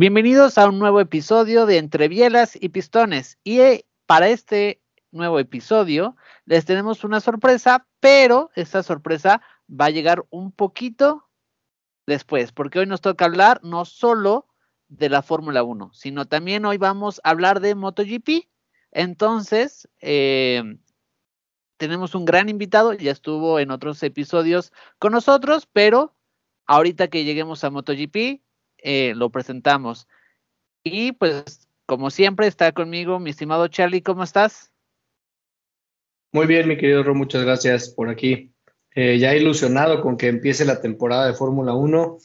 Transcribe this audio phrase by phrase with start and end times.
[0.00, 3.38] Bienvenidos a un nuevo episodio de Entre Bielas y Pistones.
[3.44, 9.90] Y eh, para este nuevo episodio les tenemos una sorpresa, pero esta sorpresa va a
[9.90, 11.28] llegar un poquito
[12.06, 14.46] después, porque hoy nos toca hablar no solo
[14.88, 18.48] de la Fórmula 1, sino también hoy vamos a hablar de MotoGP.
[18.92, 20.62] Entonces, eh,
[21.76, 26.16] tenemos un gran invitado, ya estuvo en otros episodios con nosotros, pero
[26.64, 28.40] ahorita que lleguemos a MotoGP,
[28.82, 30.08] eh, lo presentamos.
[30.82, 34.72] Y pues, como siempre, está conmigo mi estimado Charlie, ¿cómo estás?
[36.32, 38.52] Muy bien, mi querido Ro, muchas gracias por aquí.
[38.94, 42.18] Eh, ya ilusionado con que empiece la temporada de Fórmula 1.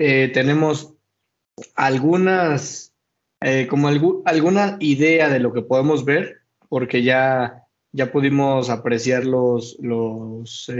[0.00, 0.94] Eh, tenemos
[1.74, 2.94] algunas,
[3.68, 3.88] como
[4.24, 10.70] alguna idea de lo que podemos ver, porque ya, ya pudimos apreciar los, los,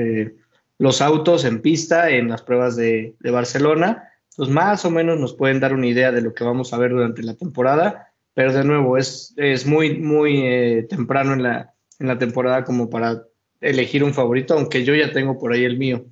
[0.78, 5.34] los autos en pista en las pruebas de, de Barcelona pues más o menos nos
[5.34, 8.64] pueden dar una idea de lo que vamos a ver durante la temporada, pero de
[8.64, 13.24] nuevo es, es muy, muy eh, temprano en la, en la temporada como para
[13.60, 16.04] elegir un favorito, aunque yo ya tengo por ahí el mío.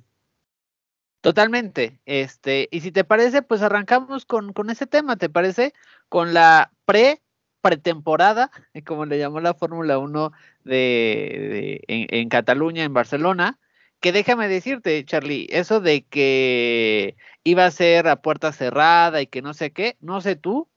[1.21, 1.99] Totalmente.
[2.05, 5.73] Este, y si te parece, pues arrancamos con, con ese tema, ¿te parece?
[6.09, 7.21] Con la pre
[7.61, 8.49] pretemporada,
[8.85, 10.31] como le llamó la Fórmula 1
[10.63, 13.59] de, en, en, Cataluña, en Barcelona,
[14.01, 19.43] que déjame decirte, Charlie, eso de que iba a ser a puerta cerrada y que
[19.43, 20.67] no sé qué, no sé tú,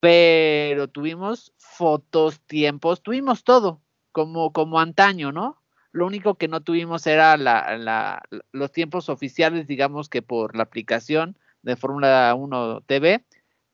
[0.00, 3.80] pero tuvimos fotos, tiempos, tuvimos todo,
[4.12, 5.62] como, como antaño, ¿no?
[5.92, 10.64] Lo único que no tuvimos era la, la, los tiempos oficiales, digamos que por la
[10.64, 13.24] aplicación de Fórmula 1 TV,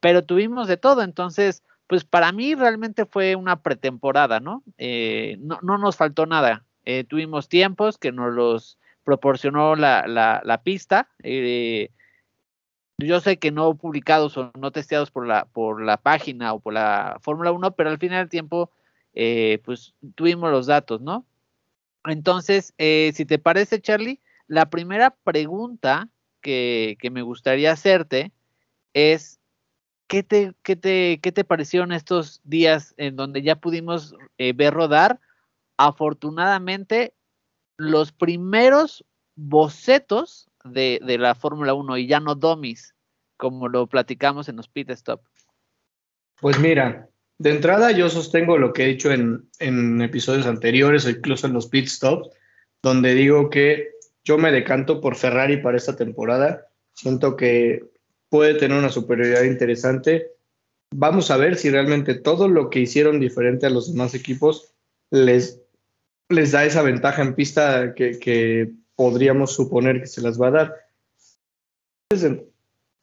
[0.01, 4.63] pero tuvimos de todo, entonces, pues para mí realmente fue una pretemporada, ¿no?
[4.77, 10.63] Eh, no, no nos faltó nada, eh, tuvimos tiempos que nos los proporcionó la, la,
[10.63, 11.11] pista.
[11.23, 11.91] Eh,
[12.97, 16.73] yo sé que no publicados o no testeados por la, por la página o por
[16.73, 18.71] la Fórmula 1, pero al final del tiempo,
[19.13, 21.27] eh, pues tuvimos los datos, ¿no?
[22.07, 26.09] Entonces, si te parece, Charlie, la primera pregunta
[26.41, 28.33] que, que me gustaría hacerte
[28.95, 29.41] es,
[30.07, 35.21] ¿qué te, qué te, qué te parecieron estos días en donde ya pudimos ver rodar
[35.79, 37.15] afortunadamente,
[37.79, 39.05] los primeros
[39.37, 42.95] bocetos de, la Fórmula 1 y ya no domis,
[43.37, 45.23] como lo platicamos en los pit stop.
[46.41, 51.53] Pues mira, de entrada yo sostengo lo que he dicho en, episodios anteriores incluso en
[51.53, 52.29] los pit stops,
[52.83, 53.93] donde digo que
[54.25, 56.67] yo me decanto por Ferrari para esta temporada.
[56.93, 57.85] Siento que
[58.29, 60.33] puede tener una superioridad interesante.
[60.93, 64.75] Vamos a ver si realmente todo lo que hicieron diferente a los demás equipos
[65.11, 65.63] les
[66.29, 70.75] les da esa ventaja en pista que, podríamos suponer que se las va a dar.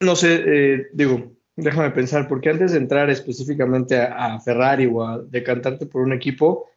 [0.01, 5.19] No sé, eh, digo, déjame pensar, porque antes de entrar específicamente a, Ferrari o a
[5.23, 6.67] decantarte por un equipo,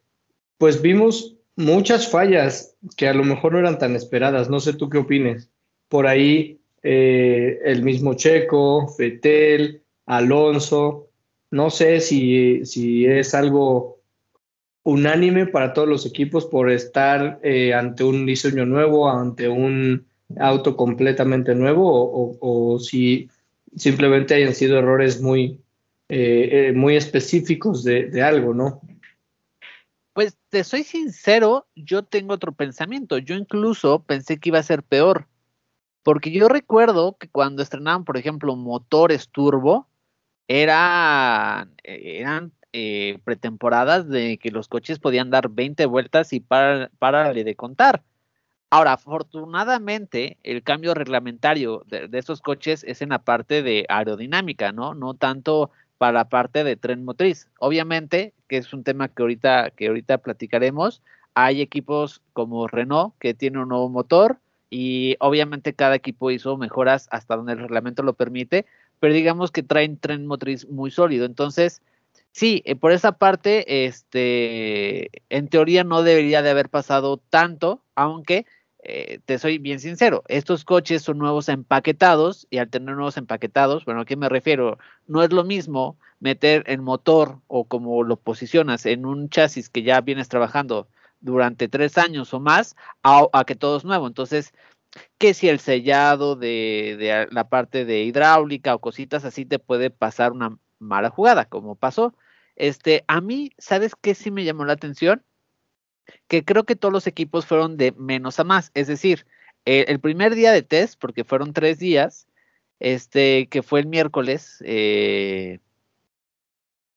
[0.57, 4.49] pues vimos muchas fallas que a lo mejor no eran tan esperadas.
[4.49, 5.51] No sé tú qué opines.
[5.89, 11.11] Por ahí eh, el mismo Checo, Fetel, Alonso.
[11.51, 13.98] No sé si, si es algo
[14.89, 20.07] unánime para todos los equipos por estar eh, ante un diseño nuevo, ante un
[20.39, 23.29] auto completamente nuevo, o, si
[23.77, 25.61] simplemente hayan sido errores muy,
[26.09, 28.81] eh, eh, muy específicos de, algo, ¿no?
[30.15, 33.19] Pues te soy sincero, yo tengo otro pensamiento.
[33.19, 35.27] Yo incluso pensé que iba a ser peor,
[36.03, 39.87] porque yo recuerdo que cuando estrenaban, por ejemplo, motores turbo,
[40.49, 47.33] eran, eran eh, pretemporadas de que los coches podían dar 20 vueltas y para, para
[47.33, 48.03] de contar.
[48.71, 54.95] Ahora, afortunadamente, el cambio reglamentario de, estos coches es en la parte de aerodinámica, ¿no?
[54.95, 57.49] No tanto para la parte de tren motriz.
[57.59, 61.03] Obviamente, que es un tema que ahorita, que ahorita platicaremos,
[61.35, 64.39] hay equipos como Renault que tiene un nuevo motor
[64.71, 68.67] y obviamente cada equipo hizo mejoras hasta donde el reglamento lo permite
[69.01, 71.25] pero digamos que traen tren motriz muy sólido.
[71.25, 71.83] Entonces,
[72.33, 78.47] sí, eh, por esa parte, este, en teoría no debería de haber pasado tanto, aunque
[78.83, 83.85] eh, te soy bien sincero, estos coches son nuevos empaquetados y al tener nuevos empaquetados,
[83.85, 84.79] bueno, ¿a qué me refiero?
[85.07, 89.83] No es lo mismo meter el motor o como lo posicionas en un chasis que
[89.83, 90.89] ya vienes trabajando
[91.21, 94.07] durante tres años o más a, que todo es nuevo.
[94.07, 94.53] Entonces,
[95.19, 100.33] que si el sellado de, la parte de hidráulica o cositas así te puede pasar
[100.33, 102.15] una mala jugada, como pasó.
[102.57, 105.25] Este, a mí, ¿sabes qué sí me llamó la atención?
[106.27, 108.71] Que creo que todos los equipos fueron de menos a más.
[108.75, 109.27] Es decir,
[109.65, 112.27] el primer día de test, porque fueron tres días,
[112.81, 115.59] este, que fue el miércoles, eh,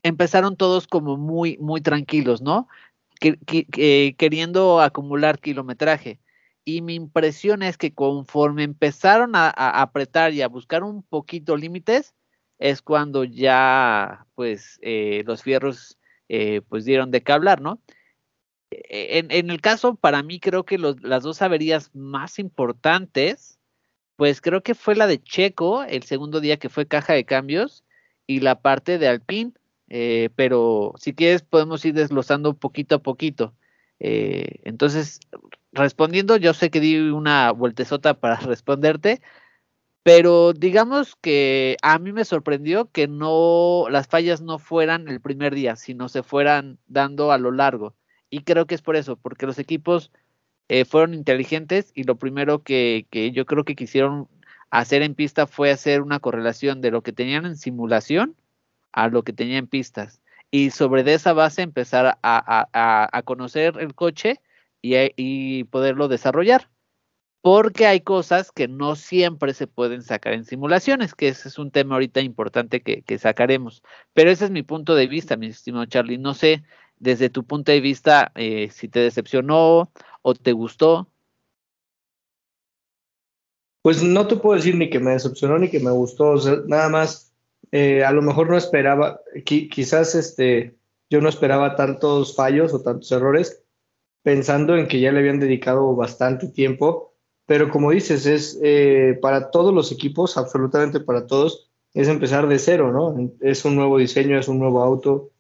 [0.03, 2.67] empezaron todos como muy, muy tranquilos, ¿no?
[4.17, 6.19] queriendo acumular kilometraje.
[6.65, 12.15] Y mi impresión es que conforme empezaron a, apretar y a buscar un poquito límites,
[12.61, 15.97] es cuando ya pues eh, los fierros
[16.29, 17.81] eh, pues dieron de qué hablar, ¿no?
[18.71, 23.59] E, en, el caso, para mí creo que las dos averías más importantes,
[24.15, 27.83] pues creo que fue la de Checo, el segundo día que fue caja de cambios,
[28.27, 29.51] y la parte de Alpine,
[29.89, 33.53] eh, pero si quieres podemos ir desglosando poquito a poquito.
[33.99, 35.19] Eh, entonces,
[35.73, 39.21] respondiendo, yo sé que di una vueltezota para responderte,
[40.03, 45.56] pero digamos que a mí me sorprendió que no las fallas no fueran el primer
[45.56, 47.95] día, sino se fueran dando a lo largo.
[48.30, 50.12] Y creo que es por eso, porque los equipos
[50.69, 54.27] eh, fueron inteligentes y lo primero que, que yo creo que quisieron
[54.71, 58.36] hacer en pista fue hacer una correlación de lo que tenían en simulación
[58.94, 60.21] a lo que tenía en pistas.
[60.50, 64.42] Y sobre esa base empezar a, conocer el coche
[64.81, 66.69] y, poderlo desarrollar.
[67.41, 71.71] Porque hay cosas que no siempre se pueden sacar en simulaciones, que ese es un
[71.71, 73.81] tema ahorita importante que, sacaremos.
[74.13, 76.19] Pero ese es mi punto de vista, mi estimado Charlie.
[76.19, 76.63] No sé,
[76.99, 79.91] desde tu punto de vista, eh, si te decepcionó
[80.21, 81.07] o te gustó.
[83.81, 86.35] Pues no te puedo decir ni que me decepcionó ni que me gustó.
[86.67, 87.31] nada más
[87.71, 90.75] eh, a lo mejor no esperaba, quizás este,
[91.09, 93.63] yo no esperaba tantos fallos o tantos errores,
[94.23, 97.10] pensando en que ya le habían dedicado bastante tiempo,
[97.51, 102.57] pero como dices, es eh, para todos los equipos, absolutamente para todos, es empezar de
[102.57, 103.30] cero, ¿no?
[103.42, 105.31] Es un nuevo diseño, es un nuevo auto,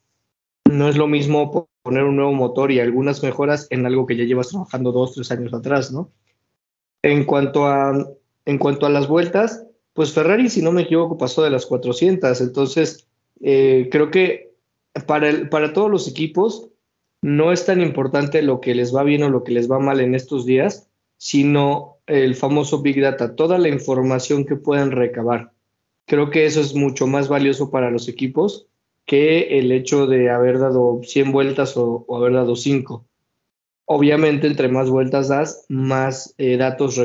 [0.69, 4.25] no es lo mismo poner un nuevo motor y algunas mejoras en algo que ya
[4.25, 6.11] llevas trabajando dos, tres años atrás, ¿no?
[7.01, 8.05] En cuanto a,
[8.43, 12.41] en cuanto a las vueltas, pues Ferrari, si no me equivoco, pasó de las 400.
[12.41, 13.07] Entonces,
[13.39, 14.53] eh, creo que
[15.07, 16.67] para, para todos los equipos
[17.21, 20.01] no es tan importante lo que les va bien o lo que les va mal
[20.01, 25.51] en estos días, sino el famoso Big Data, toda la información que puedan recabar.
[26.05, 28.67] Creo que eso es mucho más valioso para los equipos
[29.05, 33.05] que el hecho de haber dado 100 vueltas o, haber dado 5.
[33.85, 36.99] Obviamente, entre más vueltas das, más eh, datos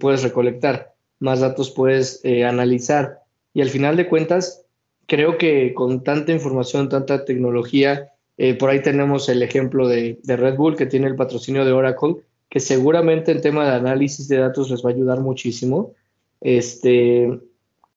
[0.00, 3.20] puedes recolectar más datos puedes eh, analizar.
[3.54, 4.64] Y al final de cuentas,
[5.06, 10.56] creo que con tanta información, tanta tecnología, eh, por ahí tenemos el ejemplo de, Red
[10.56, 12.16] Bull que tiene el patrocinio de Oracle,
[12.48, 15.94] que seguramente en tema de análisis de datos les va a ayudar muchísimo.
[16.40, 17.40] Este,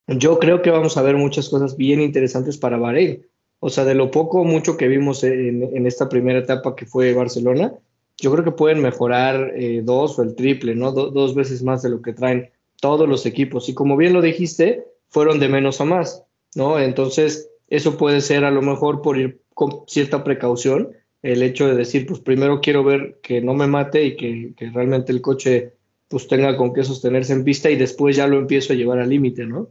[0.08, 3.26] yo creo que vamos a ver muchas cosas bien interesantes para Bahrein.
[3.60, 7.14] O sea, de lo poco o mucho que vimos en, esta primera etapa que fue
[7.14, 7.74] Barcelona,
[8.18, 10.92] yo creo que pueden mejorar eh, dos o el triple, ¿no?
[10.92, 12.50] dos veces más de lo que traen
[12.82, 13.70] todos los equipos.
[13.70, 16.24] Y como bien lo dijiste, fueron de menos a más,
[16.56, 16.80] ¿no?
[16.80, 21.76] Entonces, eso puede ser a lo mejor por ir con cierta precaución, el hecho de
[21.76, 25.74] decir, pues primero quiero ver que no me mate y que, realmente el coche
[26.08, 29.10] pues tenga con qué sostenerse en pista y después ya lo empiezo a llevar al
[29.10, 29.70] límite, ¿no?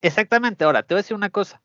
[0.00, 0.64] Exactamente.
[0.64, 1.62] Ahora, te voy a decir una cosa.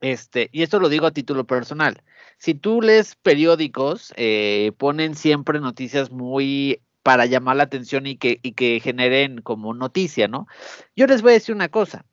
[0.00, 2.02] Este, y esto lo digo a título personal.
[2.38, 8.38] Si tú lees periódicos, eh, ponen siempre noticias muy para llamar la atención y que,
[8.42, 10.46] y que generen como noticia, ¿no?
[10.94, 12.04] Yo les voy a decir una cosa,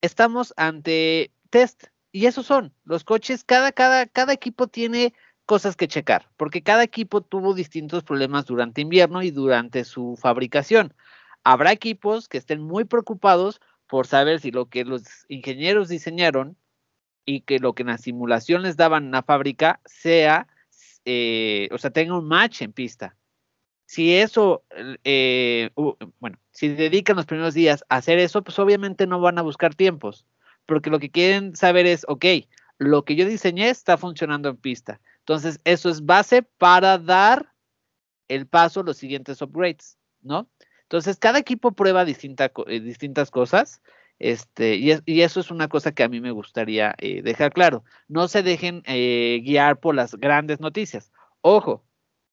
[0.00, 1.84] estamos ante test
[2.16, 5.12] y esos son los coches, cada, cada, cada equipo tiene
[5.44, 10.94] cosas que checar, porque cada equipo tuvo distintos problemas durante invierno y durante su fabricación.
[11.44, 16.56] Habrá equipos que estén muy preocupados por saber si lo que los ingenieros diseñaron
[17.26, 20.48] y que lo que en la simulación les daban en la fábrica sea,
[21.04, 23.14] eh, o sea, tenga un match en pista.
[23.84, 24.64] Si eso,
[25.04, 25.68] eh,
[26.18, 29.74] bueno, si dedican los primeros días a hacer eso, pues obviamente no van a buscar
[29.74, 30.24] tiempos,
[30.66, 32.24] porque lo que quieren saber es, ok,
[32.78, 35.00] lo que yo diseñé está funcionando en pista.
[35.20, 37.52] Entonces, eso es base para dar
[38.28, 40.48] el paso a los siguientes upgrades, ¿no?
[40.82, 43.80] Entonces, cada equipo prueba eh, distintas cosas.
[44.18, 47.84] Este, y, eso es una cosa que a mí me gustaría eh, dejar claro.
[48.08, 51.12] No se dejen eh, guiar por las grandes noticias.
[51.40, 51.84] Ojo,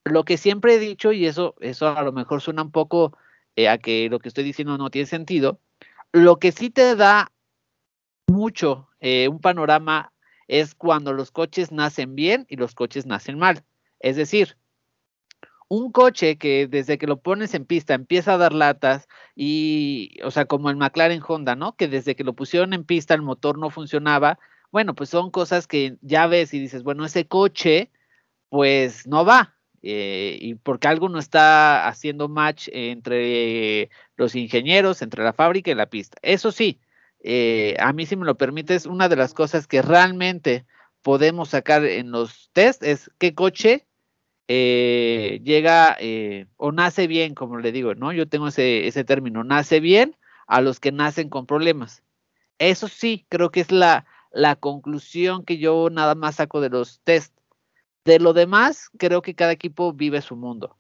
[0.04, 3.18] lo que siempre he dicho, y eso, eso a lo mejor suena un poco
[3.70, 5.60] a que lo que estoy diciendo no tiene sentido,
[6.12, 7.32] lo que sí te da
[8.34, 10.12] mucho un panorama
[10.48, 13.64] es cuando los coches nacen bien y los coches nacen mal.
[14.00, 14.58] Es decir,
[15.70, 20.32] un coche que desde que lo pones en pista empieza a dar latas y, o
[20.32, 21.76] sea, como el McLaren Honda, ¿no?
[21.76, 24.40] Que desde que lo pusieron en pista el motor no funcionaba.
[24.72, 27.92] Bueno, pues son cosas que ya ves y dices, bueno, ese coche,
[28.50, 29.56] pues no va.
[29.82, 35.76] Eh, y porque algo no está haciendo match entre los ingenieros, entre la fábrica y
[35.76, 36.18] la pista.
[36.22, 36.80] Eso sí,
[37.24, 40.66] eh, a mí si me lo permites, una de las cosas que realmente
[41.02, 43.88] podemos sacar en los test es qué coche
[44.50, 48.12] eh, llega eh, o nace bien, como le digo, ¿no?
[48.12, 52.04] Yo tengo ese, término, nace bien a los que nacen con problemas.
[52.60, 57.00] Eso sí, creo que es la, la conclusión que yo nada más saco de los
[57.04, 57.34] test.
[58.06, 60.78] De lo demás, creo que cada equipo vive su mundo.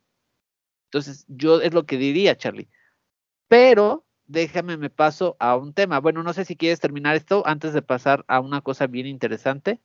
[0.88, 2.68] Entonces, yo es lo que diría, Charlie.
[3.48, 6.00] Pero déjame me paso a un tema.
[6.00, 9.80] Bueno, no sé si quieres terminar esto antes de pasar a una cosa bien interesante.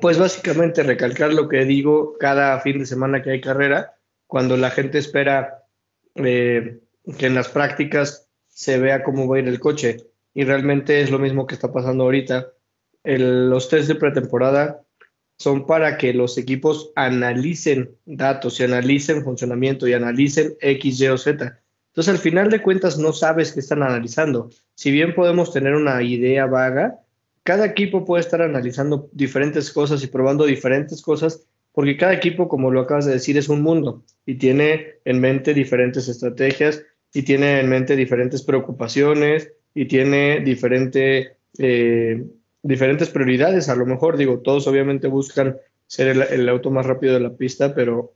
[0.00, 3.96] Pues básicamente recalcar lo que digo cada fin de semana que hay carrera,
[4.26, 5.64] cuando la gente espera
[6.14, 6.78] eh,
[7.18, 9.96] que en las prácticas se vea cómo va a ir el coche.
[10.34, 12.52] Y realmente es lo mismo que está pasando ahorita.
[13.04, 14.82] los test de pretemporada
[15.38, 21.18] son para que los equipos analicen datos y analicen funcionamiento y analicen X, Y o
[21.18, 21.62] Z.
[21.96, 24.50] Entonces, al final de cuentas, no sabes qué están analizando.
[24.74, 26.98] Si bien podemos tener una idea vaga,
[27.42, 32.70] cada equipo puede estar analizando diferentes cosas y probando diferentes cosas, porque cada equipo, como
[32.70, 36.82] lo acabas de decir, es un mundo y tiene en mente diferentes estrategias
[37.14, 42.26] y tiene en mente diferentes preocupaciones y tiene diferente, eh,
[42.62, 43.70] diferentes prioridades.
[43.70, 47.74] A lo mejor, digo, todos obviamente buscan ser el, auto más rápido de la pista,
[47.74, 48.12] pero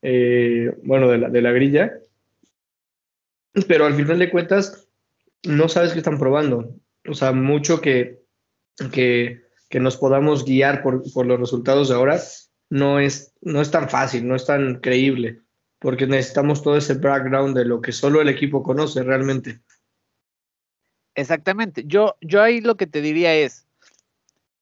[0.00, 1.98] eh, bueno, de la, de la grilla.
[3.68, 4.88] Pero al final de cuentas,
[5.44, 6.74] no sabes qué están probando.
[7.08, 8.26] O sea, mucho que
[8.90, 9.42] que,
[9.80, 12.20] nos podamos guiar por, los resultados de ahora,
[12.70, 15.42] no es, no es tan fácil, no es tan creíble,
[15.78, 19.60] porque necesitamos todo ese background de lo que solo el equipo conoce realmente.
[21.14, 21.84] Exactamente.
[21.86, 23.66] Yo, yo ahí lo que te diría es,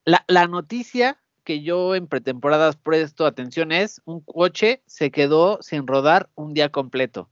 [0.05, 5.85] la, la noticia que yo en pretemporadas presto atención es, un coche se quedó sin
[5.85, 7.29] rodar un día completo.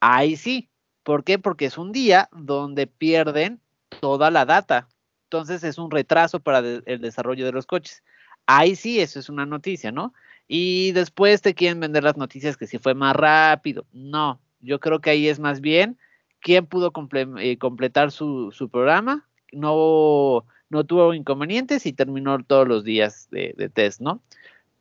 [0.00, 0.68] Ahí sí.
[1.02, 1.38] ¿Por qué?
[1.38, 3.60] Porque es un día donde pierden
[4.00, 4.88] toda la data
[5.32, 8.02] entonces es un retraso para el desarrollo de los coches.
[8.44, 10.12] Ahí sí, eso es una noticia, ¿no?
[10.46, 13.86] Y después te quieren vender las noticias que si fue más rápido.
[13.94, 15.96] No, yo creo que ahí es más bien
[16.40, 16.92] quién pudo
[17.38, 24.02] eh, completar su, programa, no, no tuvo inconvenientes y terminó todos los días de, test,
[24.02, 24.20] ¿no?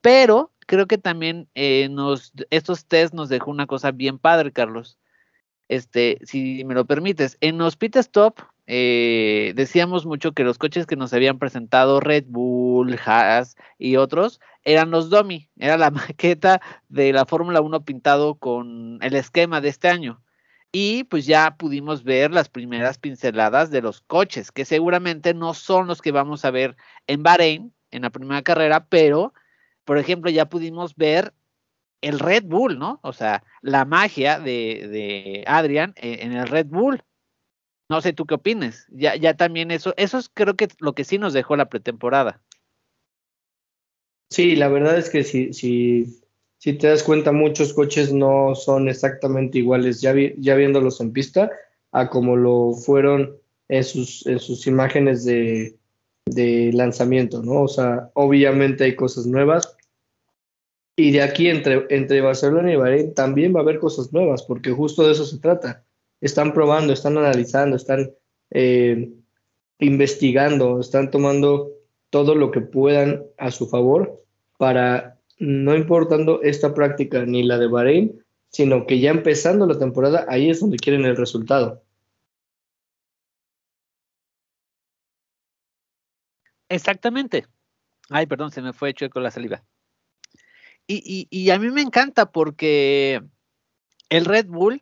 [0.02, 4.98] Pero creo que también eh, nos, estos test nos dejó una cosa bien padre, Carlos.
[5.72, 10.86] Este, si me lo permites, en los pit stop eh, decíamos mucho que los coches
[10.86, 16.60] que nos habían presentado Red Bull, Haas y otros eran los Domi, era la maqueta
[16.90, 20.22] de la Fórmula 1 pintado con el esquema de este año.
[20.74, 25.88] Y pues ya pudimos ver las primeras pinceladas de los coches, que seguramente no son
[25.88, 26.76] los que vamos a ver
[27.08, 29.34] en Bahrein, en la primera carrera, pero,
[29.86, 31.34] por ejemplo, ya pudimos ver
[32.02, 33.00] el Red Bull, ¿no?
[33.04, 37.02] O sea, la magia de, Adrian en el Red Bull.
[37.90, 38.88] No sé tú qué opines.
[38.90, 42.42] Ya, ya también eso, eso es creo que lo que sí nos dejó la pretemporada.
[44.30, 46.22] Sí, la verdad es que si, si,
[46.58, 51.52] si te das cuenta, muchos coches no son exactamente iguales, ya, ya viéndolos en pista,
[51.92, 53.36] a como lo fueron
[53.68, 55.76] en sus, en sus imágenes de,
[56.26, 57.64] de lanzamiento, ¿no?
[57.64, 59.76] O sea, obviamente hay cosas nuevas.
[60.96, 64.72] Y de aquí entre, entre Barcelona y Bahrein también va a haber cosas nuevas, porque
[64.72, 65.86] justo de eso se trata
[66.22, 68.12] están probando, están analizando, están
[68.52, 69.12] eh,
[69.80, 71.72] investigando, están tomando
[72.12, 74.24] todo lo que puedan a su favor
[74.58, 80.26] para, no importando esta práctica ni la de Bahrein, sino que ya empezando la temporada,
[80.30, 81.82] ahí es donde quieren el resultado.
[86.70, 87.48] Exactamente.
[88.10, 89.64] Ay, perdón, se me fue con la saliva.
[90.92, 93.24] Y, y, y a mí me encanta porque
[94.10, 94.82] el Red Bull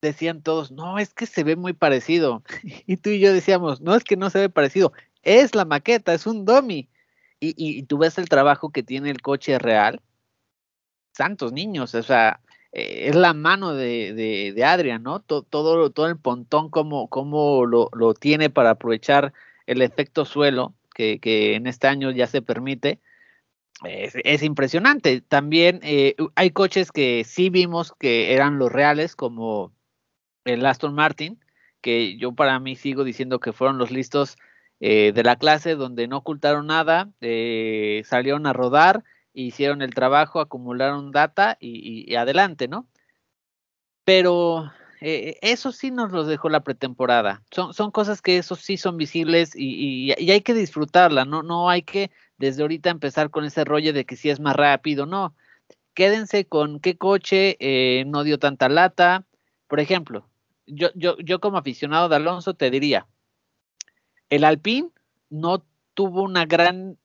[0.00, 2.42] decían todos, no, es que se ve muy parecido.
[2.86, 6.14] Y tú y yo decíamos, no, es que no se ve parecido, es la maqueta,
[6.14, 6.88] es un dummy.
[7.38, 10.00] Y, tú ves el trabajo que tiene el coche real.
[11.12, 12.40] Santos niños, o sea,
[12.72, 14.14] eh, es la mano de,
[14.54, 15.20] de, Adrian, ¿no?
[15.20, 19.34] Todo, todo, el pontón como, como lo, lo, tiene para aprovechar
[19.66, 23.00] el efecto suelo que en este año ya se permite.
[23.84, 25.20] Es, impresionante.
[25.20, 29.72] También eh, hay coches que sí vimos que eran los reales, como
[30.44, 31.40] el Aston Martin,
[31.80, 34.36] que yo para mí sigo diciendo que fueron los listos
[34.84, 40.40] eh, de la clase donde no ocultaron nada, eh, salieron a rodar, hicieron el trabajo,
[40.40, 42.88] acumularon data y, adelante, ¿no?
[44.04, 47.44] Pero eh, eso sí nos los dejó la pretemporada.
[47.52, 51.44] Son, son cosas que eso sí son visibles y, hay que disfrutarla, ¿no?
[51.44, 52.10] No hay que
[52.42, 55.32] desde ahorita empezar con ese rollo de que si es más rápido, no.
[55.94, 57.56] Quédense con qué coche
[58.06, 59.24] no dio tanta lata.
[59.68, 60.26] Por ejemplo,
[60.66, 63.06] yo, yo, yo como aficionado de Alonso te diría,
[64.28, 64.90] el Alpine
[65.30, 66.98] no tuvo una gran,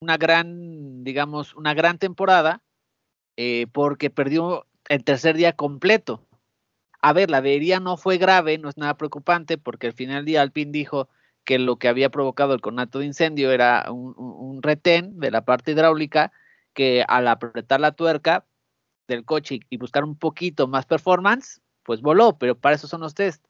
[0.00, 2.60] una gran, digamos, una gran temporada
[3.38, 6.26] eh, porque perdió el tercer día completo.
[7.00, 10.24] A ver, la avería no fue grave, no es nada preocupante, porque al final del
[10.26, 11.08] día Alpine dijo
[11.48, 15.72] que lo que había provocado el conato de incendio era un, retén de la parte
[15.72, 16.30] hidráulica
[16.74, 18.44] que al apretar la tuerca
[19.06, 23.14] del coche y buscar un poquito más performance, pues voló, pero para eso son los
[23.14, 23.42] test.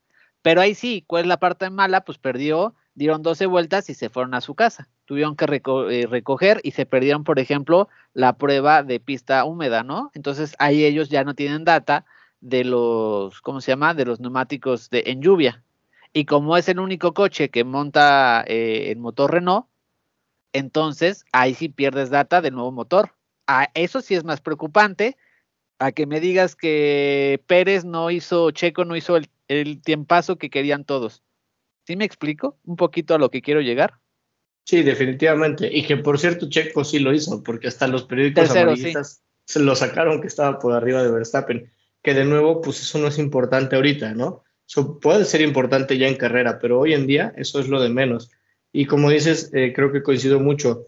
[0.42, 2.04] Pero ahí sí, ¿cuál es la parte mala?
[2.04, 4.88] Pues perdió dieron 12 vueltas y se fueron a su casa.
[5.04, 10.12] Tuvieron que eh, recoger y se perdieron, por ejemplo, la prueba de pista húmeda, ¿no?
[10.14, 12.04] Entonces ahí ellos ya no tienen data
[12.40, 13.92] de los, ¿cómo se llama?
[13.92, 15.64] De los neumáticos de, en lluvia.
[16.12, 19.66] Y como es el único coche que monta eh, el motor Renault,
[20.52, 23.12] entonces ahí sí pierdes data del nuevo motor.
[23.46, 25.16] A eso sí es más preocupante
[25.78, 30.50] a que me digas que Pérez no hizo, Checo no hizo el, el tiempazo que
[30.50, 31.22] querían todos.
[31.86, 33.94] ¿Sí me explico un poquito a lo que quiero llegar?
[34.64, 35.70] Sí, definitivamente.
[35.72, 39.74] Y que por cierto, Checo sí lo hizo, porque hasta los periódicos amarillistas se lo
[39.74, 41.72] sacaron que estaba por arriba de Verstappen.
[42.02, 44.44] Que de nuevo, pues eso no es importante ahorita, ¿no?
[44.68, 47.88] Eso puede ser importante ya en carrera, pero hoy en día eso es lo de
[47.88, 48.30] menos.
[48.70, 50.86] Y como dices, eh, creo que coincido mucho.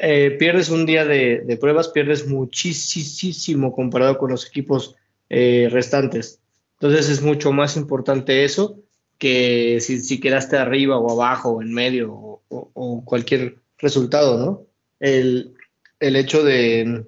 [0.00, 4.96] Eh, pierdes un día de, pruebas, pierdes muchísimo comparado con los equipos
[5.28, 6.40] eh, restantes.
[6.80, 8.80] Entonces es mucho más importante eso
[9.18, 12.12] que si, quedaste arriba o abajo o en medio
[12.48, 14.66] o, cualquier resultado, ¿no?
[15.00, 15.54] El,
[16.00, 17.04] hecho de,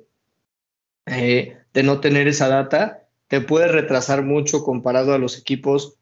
[1.06, 5.97] de no tener esa data te puede retrasar mucho comparado a los equipos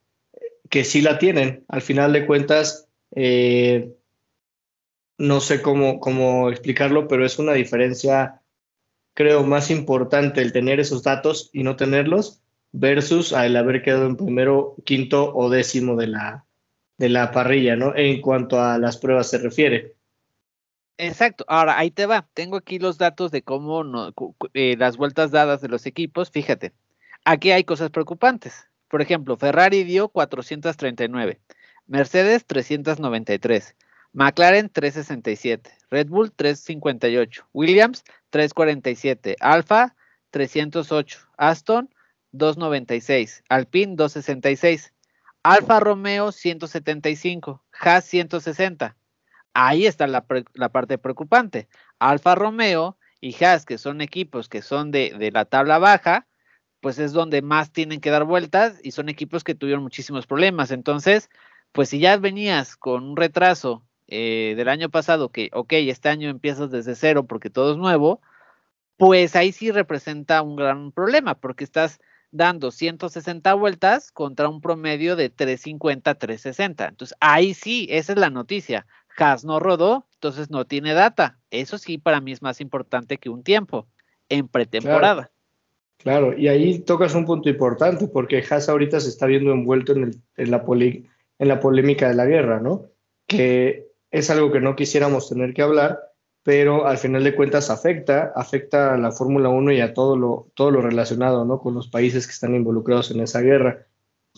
[0.71, 1.65] que sí la tienen.
[1.69, 3.95] Al final de cuentas, eh,
[5.19, 8.43] no sé cómo, cómo explicarlo, pero es una diferencia,
[9.15, 14.17] creo, más importante el tener esos datos y no tenerlos versus al haber quedado en
[14.17, 16.45] primero, quinto o décimo de la,
[16.99, 17.95] de la parrilla, ¿no?
[17.97, 19.95] En cuanto a las pruebas se refiere.
[20.99, 21.45] Exacto.
[21.49, 22.29] Ahora, ahí te va.
[22.35, 24.13] Tengo aquí los datos de cómo no,
[24.55, 26.31] eh, las vueltas dadas de los equipos.
[26.31, 26.73] Fíjate,
[27.25, 28.69] aquí hay cosas preocupantes.
[28.89, 31.41] Por ejemplo, Ferrari dio 439,
[31.87, 33.75] Mercedes 393,
[34.13, 39.95] McLaren 367, Red Bull 358, Williams 347, Alfa
[40.31, 41.91] 308, Aston
[42.33, 44.93] 296, Alpine 266,
[45.43, 48.97] Alfa Romeo 175, Haas 160.
[49.55, 51.69] Ahí está la, parte preocupante.
[51.99, 56.27] Alfa Romeo y Haas, que son equipos que son de, de, la tabla baja,
[56.87, 60.71] pues es donde más tienen que dar vueltas y son equipos que tuvieron muchísimos problemas.
[60.71, 61.31] Entonces,
[61.73, 66.31] pues si ya venías con un retraso eh, del año pasado, que, ok, este año
[66.31, 68.21] empiezas desde cero porque todo es nuevo,
[68.97, 71.99] pues ahí sí representa un gran problema porque estás
[72.31, 76.87] dando 160 vueltas contra un promedio de 350, 360.
[76.87, 78.87] Entonces, ahí sí, esa es la noticia.
[79.19, 81.37] Haas no rodó, entonces no tiene data.
[81.51, 83.89] Eso sí, para mí es más importante que un tiempo
[84.29, 85.33] en pretemporada.
[86.37, 90.63] Y ahí tocas un punto importante, porque Haas ahorita se está viendo envuelto en, la
[91.61, 92.87] polémica de la guerra, ¿no?
[93.27, 96.01] Que es algo que no quisiéramos tener que hablar,
[96.45, 100.47] pero al final de cuentas afecta, afecta a la Fórmula 1 y a todo lo,
[100.55, 101.61] todo lo relacionado ¿no?
[101.61, 103.85] con los países que están involucrados en esa guerra.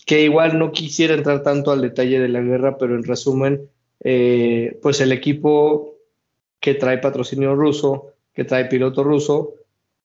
[0.07, 3.69] Que igual no quisiera entrar tanto al detalle de la guerra, pero en resumen,
[4.03, 5.97] eh, pues el equipo
[6.59, 9.58] que trae patrocinio ruso, que trae piloto ruso,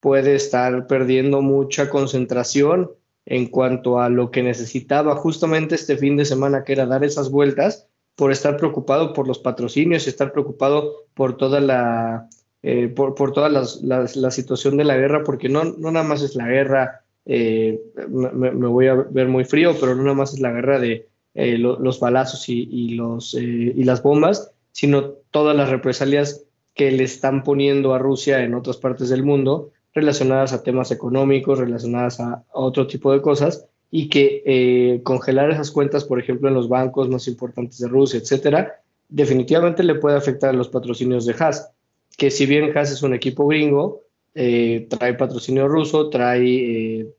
[0.05, 2.91] puede estar perdiendo mucha concentración
[3.25, 7.31] en cuanto a lo que necesitaba justamente este fin de semana, que era dar esas
[7.31, 12.29] vueltas por estar preocupado por los patrocinios, y estar preocupado por toda la,
[12.63, 16.37] eh, por, por, toda la, situación de la guerra, porque no, no nada más es
[16.37, 20.53] la guerra, eh, me, voy a ver muy frío, pero no nada más es la
[20.53, 26.45] guerra de eh, los balazos y, y los, y las bombas, sino todas las represalias
[26.75, 31.59] que le están poniendo a Rusia en otras partes del mundo relacionadas a temas económicos,
[31.59, 36.55] relacionadas a, otro tipo de cosas, y que eh, congelar esas cuentas, por ejemplo, en
[36.55, 41.37] los bancos más importantes de Rusia, etcétera, definitivamente le puede afectar a los patrocinios de
[41.39, 41.71] Haas,
[42.17, 44.03] que si bien Haas es un equipo gringo,
[44.35, 47.15] eh, trae patrocinio ruso, trae eh,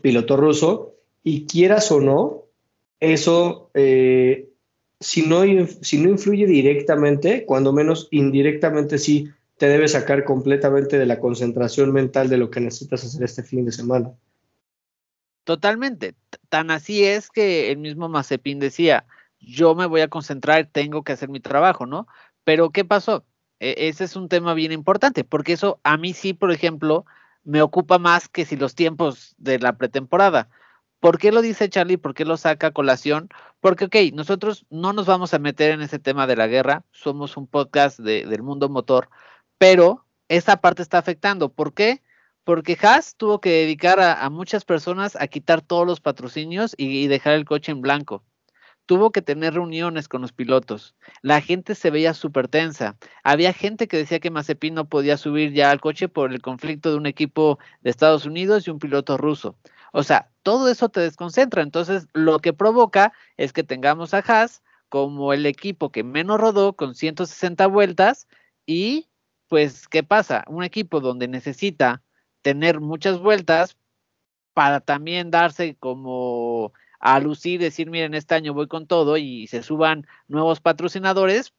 [0.00, 2.44] piloto ruso, y quieras o no,
[2.98, 5.42] eso, si, no,
[5.82, 11.92] si no influye directamente, cuando menos indirectamente sí te debe sacar completamente de la concentración
[11.92, 14.12] mental de lo que necesitas hacer este fin de semana.
[15.44, 16.14] Totalmente.
[16.48, 19.06] Tan así es que el mismo Mazepin decía,
[19.40, 22.06] yo me voy a concentrar, tengo que hacer mi trabajo, ¿no?
[22.44, 23.24] Pero ¿qué pasó?
[23.60, 27.06] E ese es un tema bien importante, porque eso a mí sí, por ejemplo,
[27.44, 30.48] me ocupa más que si los tiempos de la pretemporada.
[31.00, 31.96] ¿Por qué lo dice Charlie?
[31.96, 33.28] ¿Por qué lo saca a colación?
[33.60, 37.36] Porque, ok, nosotros no nos vamos a meter en ese tema de la guerra, somos
[37.36, 39.08] un podcast del mundo motor,
[39.58, 41.50] pero esa parte está afectando.
[41.52, 42.02] ¿Por qué?
[42.44, 47.34] Porque Haas tuvo que dedicar a, muchas personas a quitar todos los patrocinios y, dejar
[47.34, 48.22] el coche en blanco.
[48.86, 50.94] Tuvo que tener reuniones con los pilotos.
[51.22, 52.96] La gente se veía súper tensa.
[53.24, 56.90] Había gente que decía que Mazepin no podía subir ya al coche por el conflicto
[56.90, 59.56] de un equipo de Estados Unidos y un piloto ruso.
[59.92, 61.62] O sea, todo eso te desconcentra.
[61.62, 66.74] Entonces, lo que provoca es que tengamos a Haas como el equipo que menos rodó
[66.74, 68.28] con 160 vueltas
[68.66, 69.08] y
[69.48, 70.44] pues, ¿qué pasa?
[70.48, 72.02] Un equipo donde necesita
[72.42, 73.76] tener muchas vueltas
[74.54, 79.62] para también darse como a lucir, decir, miren, este año voy con todo y se
[79.62, 81.52] suban nuevos patrocinadores,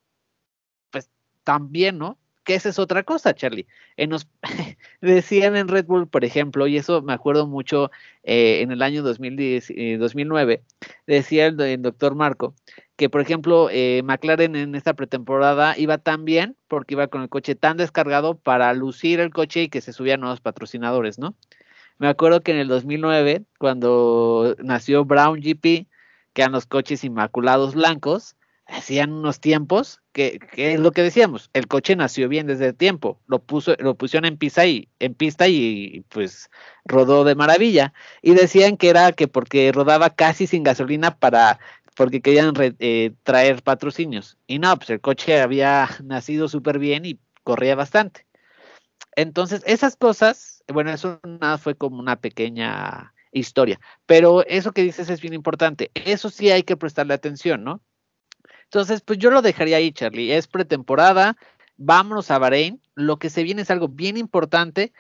[0.92, 1.10] pues
[1.44, 2.18] también, ¿no?
[2.44, 3.68] Que esa es otra cosa, Charlie.
[3.98, 4.28] En nos,
[5.02, 7.92] decían en Red Bull, por ejemplo, y eso me acuerdo mucho
[8.24, 12.56] eh, en el año 2010, 2009, eh, decía el, el doctor Marco,
[12.98, 17.30] que por ejemplo eh, McLaren en esta pretemporada iba tan bien porque iba con el
[17.30, 21.36] coche tan descargado para lucir el coche y que se subían nuevos patrocinadores, ¿no?
[22.00, 25.88] Me acuerdo que en el 2009, cuando nació Brown GP,
[26.34, 28.36] que eran los coches inmaculados blancos,
[28.68, 32.76] hacían unos tiempos que, que, es lo que decíamos, el coche nació bien desde el
[32.76, 36.50] tiempo, lo puso, lo pusieron en pista y en pista y pues
[36.86, 37.94] rodó de maravilla.
[38.22, 41.60] Y decían que era que porque rodaba casi sin gasolina para
[41.98, 44.38] porque querían eh, traer patrocinios.
[44.46, 48.26] Y no, pues el coche había nacido súper bien y corría bastante.
[49.16, 55.10] Entonces, esas cosas, bueno, eso nada fue como una pequeña historia, pero eso que dices
[55.10, 55.90] es bien importante.
[55.96, 57.82] Eso sí hay que prestarle atención, ¿no?
[58.66, 60.34] Entonces, pues yo lo dejaría ahí, Charlie.
[60.34, 61.36] Es pretemporada,
[61.78, 62.80] vámonos a Bahrein.
[62.94, 64.94] Lo que se viene es algo bien importante,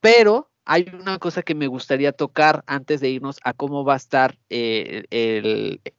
[0.00, 3.96] pero hay una cosa que me gustaría tocar antes de irnos a cómo va a
[3.96, 5.04] estar eh,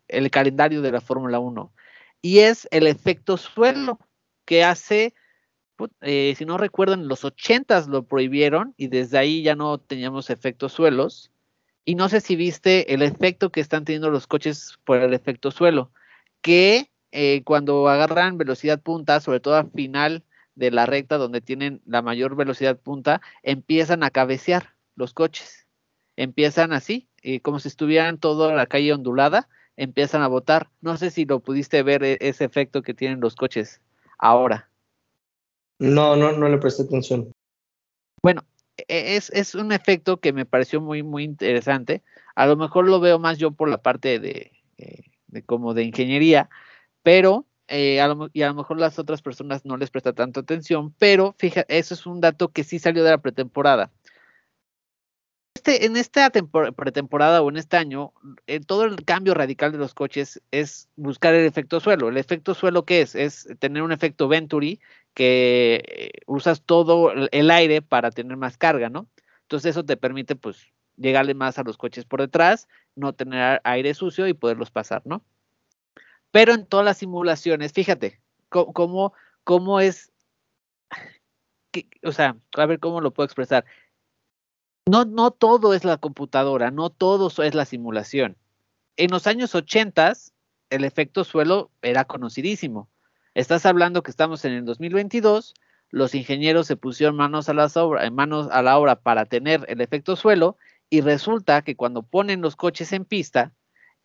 [0.08, 1.73] el, calendario de la Fórmula 1
[2.21, 3.99] y es el efecto suelo
[4.45, 5.13] que hace,
[6.02, 10.30] eh, si no recuerdan, en los 80 lo prohibieron y desde ahí ya no teníamos
[10.30, 11.32] efectos suelos.
[11.86, 15.52] Y no sé si viste el efecto que están teniendo los coches por el efecto
[15.52, 15.91] suelo,
[16.41, 20.23] que eh, cuando agarran velocidad punta, sobre todo al final
[20.56, 25.68] de la recta donde tienen la mayor velocidad punta, empiezan a cabecear los coches.
[26.16, 30.70] Empiezan así, eh, como si estuvieran toda la calle ondulada, empiezan a botar.
[30.82, 33.82] No sé si lo pudiste ver e, ese efecto que tienen los coches
[34.20, 34.70] ahora.
[35.80, 37.32] No, no, no le presté atención.
[38.22, 38.44] Bueno,
[38.78, 42.04] e, es, es un efecto que me pareció muy, muy interesante.
[42.36, 45.84] A lo mejor lo veo más yo por la parte de, eh, de como de
[45.84, 46.50] ingeniería,
[47.02, 47.99] pero eh,
[48.34, 51.93] y a lo mejor las otras personas no les presta tanto atención, pero fíjate, eso
[51.93, 53.91] es un dato que sí salió de la pretemporada.
[55.56, 58.12] Este, en esta pretemporada o en este año,
[58.47, 62.10] eh, todo el cambio radical de los coches es buscar el efecto suelo.
[62.10, 63.15] ¿El efecto suelo qué es?
[63.15, 64.82] Es tener un efecto Venturi
[65.13, 69.08] que eh, usas todo el aire para tener más carga, ¿no?
[69.43, 73.93] Entonces eso te permite pues llegarle más a los coches por detrás, no tener aire
[73.93, 75.23] sucio y poderlos pasar, ¿no?
[76.34, 78.19] Pero en todas las simulaciones, fíjate,
[78.50, 80.12] cómo, cómo es,
[82.04, 83.65] o sea, a ver cómo lo puedo expresar.
[84.89, 88.36] No, no todo es la computadora, no todo es la simulación.
[88.98, 90.13] En los años 80,
[90.72, 92.89] el efecto suelo era conocidísimo.
[93.36, 95.54] Estás hablando que estamos en el 2022,
[95.91, 99.82] los ingenieros se pusieron manos a, las obra, manos a la obra para tener el
[99.82, 100.58] efecto suelo
[100.89, 103.54] y resulta que cuando ponen los coches en pista,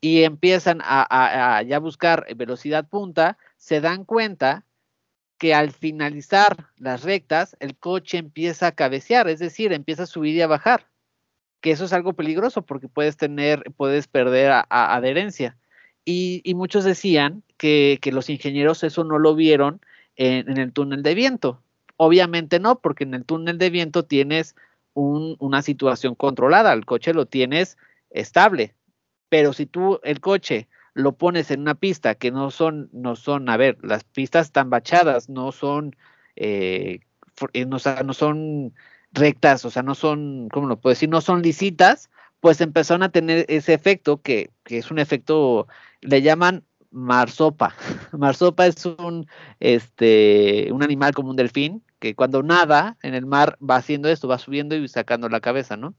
[0.00, 4.64] y empiezan a, ya buscar velocidad punta, se dan cuenta
[5.38, 10.34] que al finalizar las rectas, el coche empieza a cabecear, es decir, empieza a subir
[10.34, 10.86] y a bajar.
[11.60, 15.56] Que eso es algo peligroso porque puedes tener, puedes perder adherencia.
[16.04, 19.80] Y, muchos decían que, los ingenieros eso no lo vieron
[20.16, 21.60] en, en, el túnel de viento.
[21.96, 24.54] Obviamente no, porque en el túnel de viento tienes
[24.94, 27.76] una situación controlada, el coche lo tienes
[28.10, 28.74] estable,
[29.28, 33.48] pero si tú el coche lo pones en una pista que no son, no son,
[33.48, 35.94] a ver, las pistas están bachadas, no son,
[36.36, 37.00] eh,
[37.52, 38.74] eh, no, no, son
[39.12, 41.08] rectas, o sea, no son, ¿cómo lo puedo decir?
[41.08, 42.10] No son lisitas,
[42.40, 45.68] pues empezaron a tener ese efecto que, que es un efecto,
[46.00, 47.74] le llaman marsopa.
[48.12, 49.26] Marsopa es un,
[49.60, 54.28] este, un animal como un delfín, que cuando nada en el mar va haciendo esto,
[54.28, 55.94] va subiendo y sacando la cabeza, ¿no?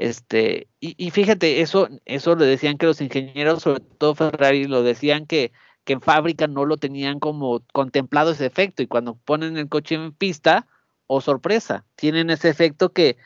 [0.00, 5.26] Este, y, fíjate, eso, eso le decían que los ingenieros, sobre todo Ferrari, lo decían
[5.26, 5.52] que,
[5.84, 9.96] que en fábrica no lo tenían como contemplado ese efecto, y cuando ponen el coche
[9.96, 10.66] en pista,
[11.06, 13.18] o oh, sorpresa, tienen ese efecto que,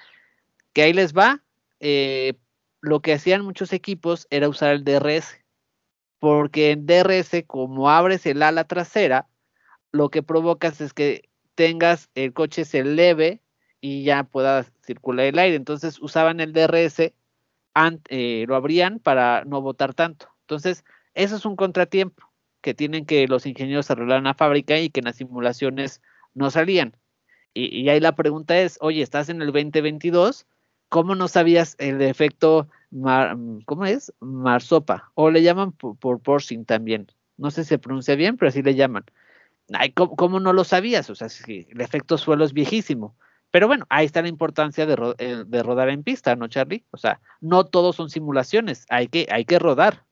[0.72, 1.44] que ahí les va.
[1.78, 2.34] Eh,
[2.80, 5.28] lo que hacían muchos equipos era usar el DRS,
[6.18, 9.28] porque en DRS, como abres el ala trasera,
[9.92, 13.42] lo que provocas es que tengas el coche se eleve
[13.80, 15.56] y ya pueda circular el aire.
[15.56, 17.12] Entonces usaban el DRS,
[18.08, 20.28] eh, lo abrían para no botar tanto.
[20.42, 24.90] Entonces, eso es un contratiempo que tienen que los ingenieros arreglar en la fábrica y
[24.90, 26.00] que en las simulaciones
[26.34, 26.96] no salían.
[27.56, 30.46] Y, ahí la pregunta es, oye, estás en el 2022,
[30.88, 32.68] ¿cómo no sabías el efecto,
[33.64, 34.12] ¿cómo es?
[34.18, 37.06] Marsopa, o le llaman por, por porcing también.
[37.36, 39.04] No sé si se pronuncia bien, pero así le llaman.
[39.72, 41.08] Ay, ¿cómo, no lo sabías?
[41.10, 43.16] O sea, el efecto suelo es viejísimo.
[43.54, 44.84] Pero bueno, ahí está la importancia
[45.18, 46.84] eh, de, rodar en pista, ¿no, Charlie?
[46.90, 50.04] O sea, no todos son simulaciones, hay que, hay que rodar.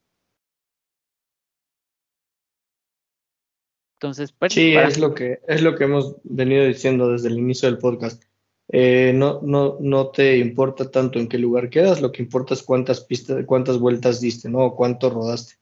[3.96, 7.68] Entonces, pues, sí, es lo que es lo que hemos venido diciendo desde el inicio
[7.68, 8.22] del podcast.
[8.68, 12.62] Eh, no, no, no te importa tanto en qué lugar quedas, lo que importa es
[12.62, 14.66] cuántas pistas, cuántas vueltas diste, ¿no?
[14.66, 15.54] O cuánto rodaste.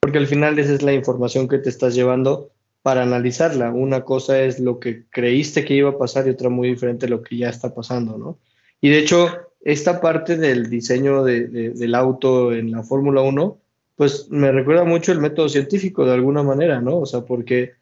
[0.00, 2.55] Porque al final esa es la información que te estás llevando
[2.86, 3.72] para analizarla.
[3.72, 7.20] Una cosa es lo que creíste que iba a pasar y otra muy diferente lo
[7.20, 8.38] que ya está pasando, ¿no?
[8.80, 9.26] Y de hecho,
[9.60, 13.58] esta parte del diseño del auto en la Fórmula 1,
[13.96, 17.00] pues me recuerda mucho el método científico de alguna manera, ¿no?
[17.00, 17.72] O sea, porque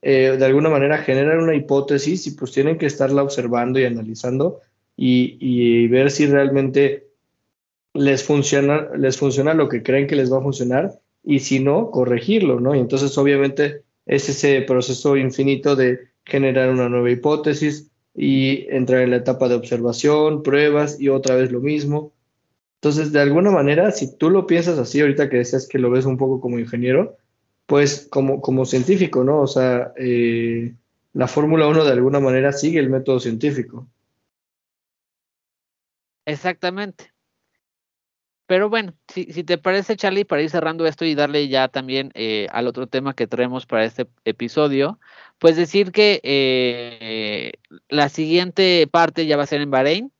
[0.00, 4.60] eh, de alguna manera generan una hipótesis y pues tienen que estarla observando y analizando
[4.96, 7.08] y, y ver si realmente
[7.94, 11.90] les funciona, les funciona lo que creen que les va a funcionar y si no,
[11.90, 12.76] corregirlo, ¿no?
[12.76, 19.10] Y entonces obviamente es ese proceso infinito de generar una nueva hipótesis y entrar en
[19.10, 22.12] la etapa de observación, pruebas y otra vez lo mismo.
[22.76, 26.04] Entonces, de alguna manera, si tú lo piensas así, ahorita que decías que lo ves
[26.04, 27.16] un poco como ingeniero,
[27.66, 29.40] pues como, como científico, ¿no?
[29.40, 30.74] O sea, eh,
[31.12, 33.86] la Fórmula 1 de alguna manera sigue el método científico.
[36.26, 37.11] Exactamente.
[38.52, 42.10] Pero bueno, si, si, te parece, Charlie, para ir cerrando esto y darle ya también
[42.12, 45.00] eh, al otro tema que traemos para este episodio,
[45.38, 47.52] pues decir que eh,
[47.88, 50.12] la siguiente parte ya va a ser en Bahrein,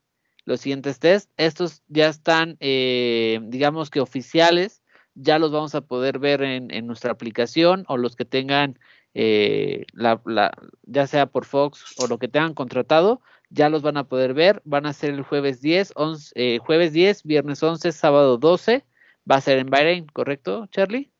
[0.47, 4.81] los siguientes test, estos ya están, eh, digamos que oficiales,
[5.15, 8.79] ya los vamos a poder ver en, nuestra aplicación o los que tengan,
[9.13, 10.53] la, la,
[10.85, 13.21] ya sea por Fox o lo que tengan contratado,
[13.53, 15.93] ya los van a poder ver, van a ser el jueves 10,
[16.35, 18.85] eh, jueves 10, viernes 11, sábado 12,
[19.31, 21.11] va a ser en Bahrein, ¿correcto, Charlie?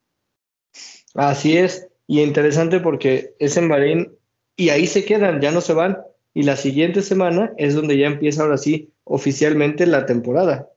[1.13, 4.11] Así es, y interesante porque es en Bahrein
[4.55, 5.99] y ahí se quedan, ya no se van,
[6.33, 10.69] y la siguiente semana es donde ya empieza ahora sí oficialmente la temporada.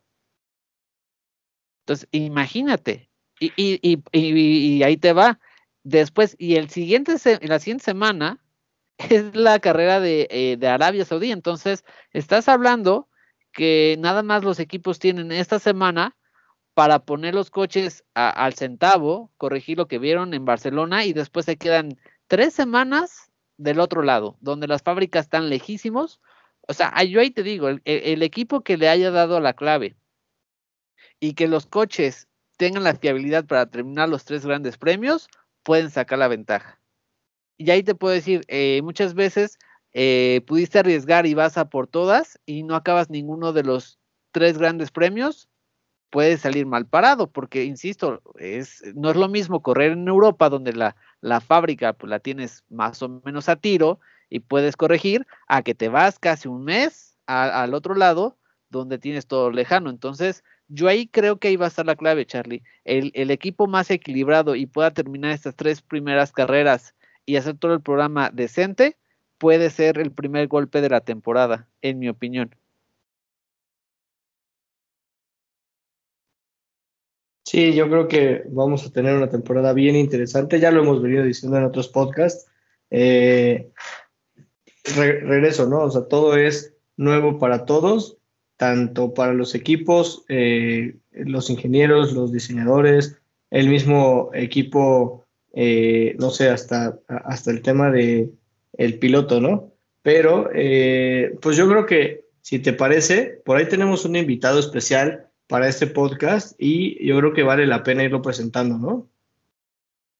[1.84, 3.08] Entonces, imagínate,
[3.40, 5.38] y, y, y, y ahí te va.
[5.84, 8.44] Después, y el siguiente, la siguiente semana
[8.98, 11.32] es la carrera de, eh, de, Arabia Saudí.
[11.32, 13.08] Entonces, estás hablando
[13.52, 16.16] que nada más los equipos tienen esta semana
[16.74, 21.56] para poner los coches al centavo, corregir lo que vieron en Barcelona y después se
[21.56, 26.20] quedan tres semanas del otro lado, donde las fábricas están lejísimos.
[26.68, 29.96] O sea, yo ahí te digo, el, el equipo que le haya dado la clave
[31.18, 32.28] y que los coches
[32.58, 35.28] tengan la fiabilidad para terminar los tres grandes premios,
[35.62, 36.78] pueden sacar la ventaja
[37.58, 39.58] y ahí te puedo decir, eh, muchas veces
[39.92, 43.98] eh, pudiste arriesgar y vas a por todas y no acabas ninguno de los
[44.32, 45.48] tres grandes premios,
[46.10, 50.72] puedes salir mal parado, porque, insisto, es, no es lo mismo correr en Europa, donde
[50.72, 55.62] la, la fábrica pues, la tienes más o menos a tiro y puedes corregir, a
[55.62, 58.36] que te vas casi un mes al otro lado,
[58.70, 59.90] donde tienes todo lejano.
[59.90, 62.62] Entonces, yo ahí creo que ahí va a estar la clave, Charlie.
[62.84, 66.94] El, el equipo más equilibrado y pueda terminar estas tres primeras carreras
[67.26, 68.96] y hacer todo el programa decente,
[69.38, 72.54] puede ser el primer golpe de la temporada, en mi opinión.
[77.44, 80.58] Sí, yo creo que vamos a tener una temporada bien interesante.
[80.58, 82.50] Ya lo hemos venido diciendo en otros podcasts.
[82.90, 83.70] Eh,
[84.96, 85.80] regreso, ¿no?
[85.82, 88.16] O sea, todo es nuevo para todos
[88.56, 93.18] tanto para los equipos, eh, los ingenieros, los diseñadores,
[93.50, 95.25] el mismo equipo,
[95.58, 98.30] eh, no sé, hasta, hasta el tema de
[98.74, 99.72] el piloto, ¿no?
[100.02, 105.28] Pero, eh, pues yo creo que, si te parece, por ahí tenemos un invitado especial
[105.46, 109.08] para este podcast y yo creo que vale la pena irlo presentando, ¿no?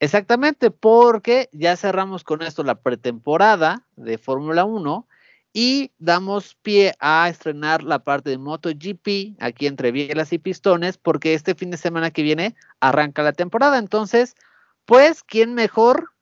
[0.01, 5.07] Exactamente, porque ya cerramos con esto la pretemporada de Fórmula 1
[5.53, 11.35] y damos pie a estrenar la parte de MotoGP aquí entre Bielas y Pistones, porque
[11.35, 13.79] este fin de semana que viene arranca la temporada.
[13.79, 14.35] Entonces,
[14.87, 16.13] pues, ¿quién mejor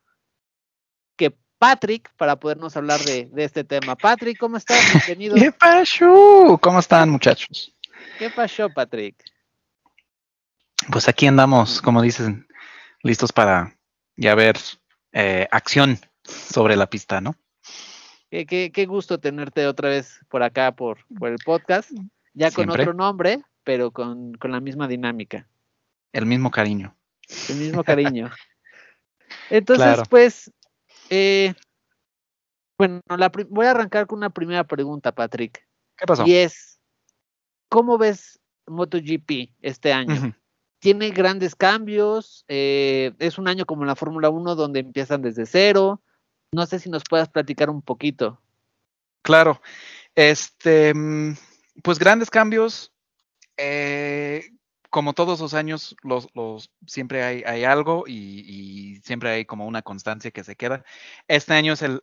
[1.16, 3.94] que Patrick para podernos hablar de, este tema?
[3.94, 4.81] Patrick, ¿cómo estás?
[4.92, 5.37] Bienvenido.
[5.37, 6.59] ¿Qué pasó?
[6.61, 7.74] ¿Cómo están, muchachos?
[8.18, 9.22] ¿Qué pasó, Patrick?
[10.90, 12.46] Pues aquí andamos, como dicen,
[13.03, 13.77] listos para
[14.16, 14.57] ya ver
[15.12, 17.37] eh, acción sobre la pista, ¿no?
[18.31, 21.92] Qué, gusto tenerte otra vez por acá, por, por el podcast,
[22.33, 25.46] ya con otro nombre, pero con, la misma dinámica.
[26.12, 26.96] El mismo cariño.
[27.48, 28.31] El mismo cariño.
[29.51, 30.51] Entonces, pues,
[31.11, 31.55] eh,
[32.79, 33.01] bueno,
[33.51, 35.66] voy a arrancar con una primera pregunta, Patrick.
[35.97, 36.27] ¿Qué pasó?
[36.27, 36.81] Y es,
[37.68, 40.35] ¿cómo ves MotoGP este año?
[40.81, 46.03] Tiene grandes cambios, eh, es un año como la Fórmula 1 donde empiezan desde cero,
[46.53, 48.40] no sé si nos puedas platicar un poquito.
[49.23, 49.61] Claro.
[50.14, 51.37] Este, mm,
[51.83, 52.92] pues grandes cambios.
[53.57, 54.51] Eh,
[54.95, 60.31] como todos los años, los, los siempre hay, algo y, siempre hay como una constancia
[60.31, 60.85] que se queda.
[61.27, 62.01] Este año es el,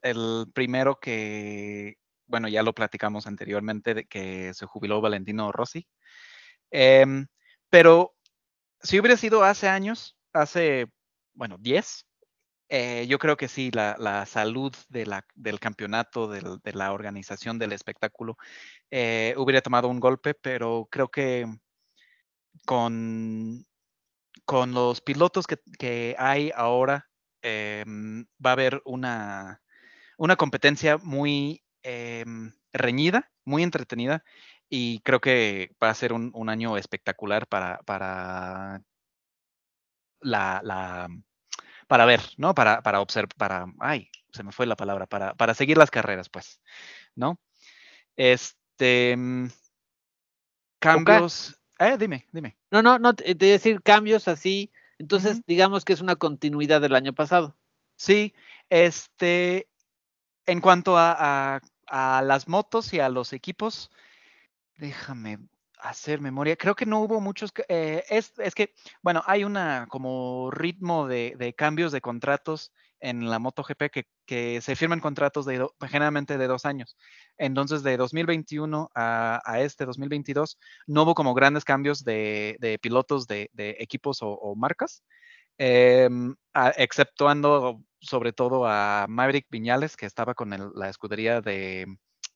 [0.54, 1.96] primero que,
[2.28, 5.88] bueno, ya lo platicamos anteriormente, de que se jubiló Valentino Rossi.
[6.72, 7.28] Em,
[7.70, 8.14] pero
[8.82, 10.88] si hubiera sido hace años, hace,
[11.34, 12.06] bueno, 10,
[12.70, 17.72] eh, yo creo que sí, la, salud de la, del campeonato, de la organización del
[17.72, 18.38] espectáculo,
[18.92, 21.46] eh, hubiera tomado un golpe, pero creo que
[22.66, 23.66] con,
[24.46, 27.10] con los pilotos que, hay ahora,
[27.42, 29.62] em, va a haber una,
[30.18, 34.24] una competencia muy em, reñida, muy entretenida,
[34.70, 38.82] y creo que va a ser un, año espectacular para, para
[40.22, 41.10] la
[41.92, 42.56] para ver, ¿no?
[42.56, 46.30] Para, para observar, para, ay, se me fue la palabra, para, para seguir las carreras,
[46.30, 46.62] pues,
[47.16, 47.38] ¿no?
[48.16, 49.48] Este, mm,
[50.80, 52.58] cambios, eh, dime, dime.
[52.72, 57.14] No, no, no, te, decir cambios así, entonces digamos que es una continuidad del año
[57.14, 57.56] pasado.
[57.96, 58.34] Sí,
[58.70, 59.68] este,
[60.46, 63.92] en cuanto a, a las motos y a los equipos,
[64.78, 65.40] déjame
[65.82, 66.56] hacer memoria.
[66.56, 67.52] Creo que no hubo muchos.
[67.68, 73.30] Eh, es, es, que, bueno, hay una como ritmo de, de cambios de contratos en
[73.30, 76.98] la MotoGP que, que se firman contratos de generalmente de dos años.
[77.38, 83.28] Entonces, de 2021 a, a, este 2022, no hubo como grandes cambios de, de pilotos
[83.28, 85.04] de, de, equipos o, marcas,
[85.58, 86.10] eh,
[86.78, 91.86] exceptuando sobre todo a Maverick Viñales, que estaba con la escudería de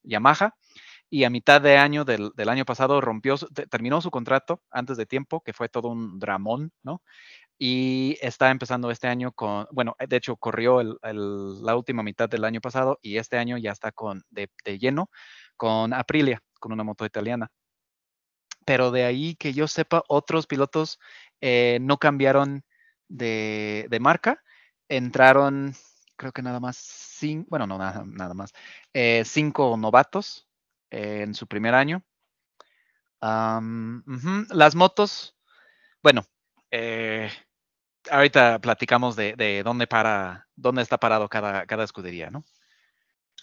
[0.04, 0.56] Yamaha
[1.10, 3.36] y a mitad de año del, año pasado rompió,
[3.70, 7.02] terminó su contrato antes de tiempo, que fue todo un dramón, ¿no?
[7.58, 12.60] Y está empezando este año con, bueno, de hecho corrió la última mitad del año
[12.60, 15.10] pasado y este año ya está con, de, lleno
[15.56, 17.50] con Aprilia, con una moto italiana.
[18.66, 21.00] Pero de ahí que yo sepa, otros pilotos
[21.40, 22.64] eh, no cambiaron
[23.08, 24.44] de, marca,
[24.90, 25.76] entraron,
[26.18, 28.54] creo que nada más, cinco, bueno, no nada, nada más,
[28.94, 30.48] eh, cinco novatos
[30.90, 32.04] en su primer año.
[33.22, 35.36] Las motos,
[36.04, 36.26] bueno,
[36.70, 37.32] eh,
[38.10, 42.44] ahorita platicamos de, dónde para, dónde está parado cada, cada escudería, ¿no?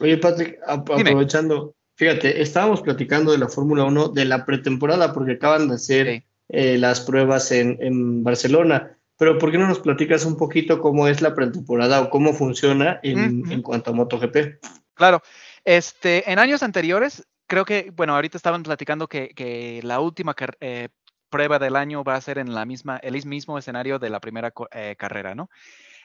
[0.00, 5.68] Oye, Patrick, aprovechando, fíjate, estábamos platicando de la Fórmula 1 de la pretemporada porque acaban
[5.68, 8.96] de hacer eh, las pruebas en, Barcelona.
[9.18, 12.98] Pero ¿por qué no nos platicas un poquito cómo es la pretemporada o cómo funciona
[13.02, 14.64] en, en cuanto a MotoGP?
[14.94, 15.22] Claro,
[15.64, 20.88] este, en años anteriores creo que, bueno, ahorita estaban platicando que, la última eh,
[21.32, 24.52] prueba del año va a ser en la misma, el mismo escenario de la primera
[24.70, 25.50] eh, carrera, ¿no?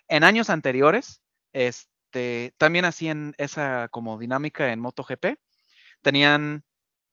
[0.07, 1.21] En años anteriores,
[1.53, 5.37] este, también hacían esa como dinámica en MotoGP.
[6.01, 6.63] Tenían,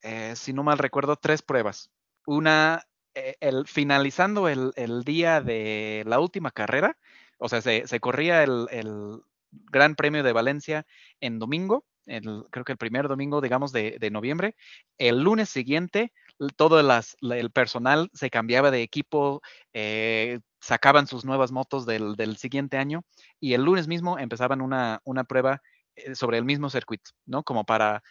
[0.02, 1.90] eh, si no mal recuerdo, tres pruebas.
[2.26, 2.84] Una,
[3.14, 6.96] el, finalizando el, día de la última carrera,
[7.38, 10.86] o sea, se, corría el, el Gran Premio de Valencia
[11.20, 14.56] en domingo creo que el primer domingo, digamos, de, noviembre.
[14.98, 16.12] El lunes siguiente,
[16.56, 23.02] todo el personal se cambiaba de equipo, eh, sacaban sus nuevas motos del, siguiente año
[23.40, 25.60] y el lunes mismo empezaban una, prueba
[25.96, 27.42] eh, sobre el mismo circuito, ¿no?
[27.42, 28.02] Como para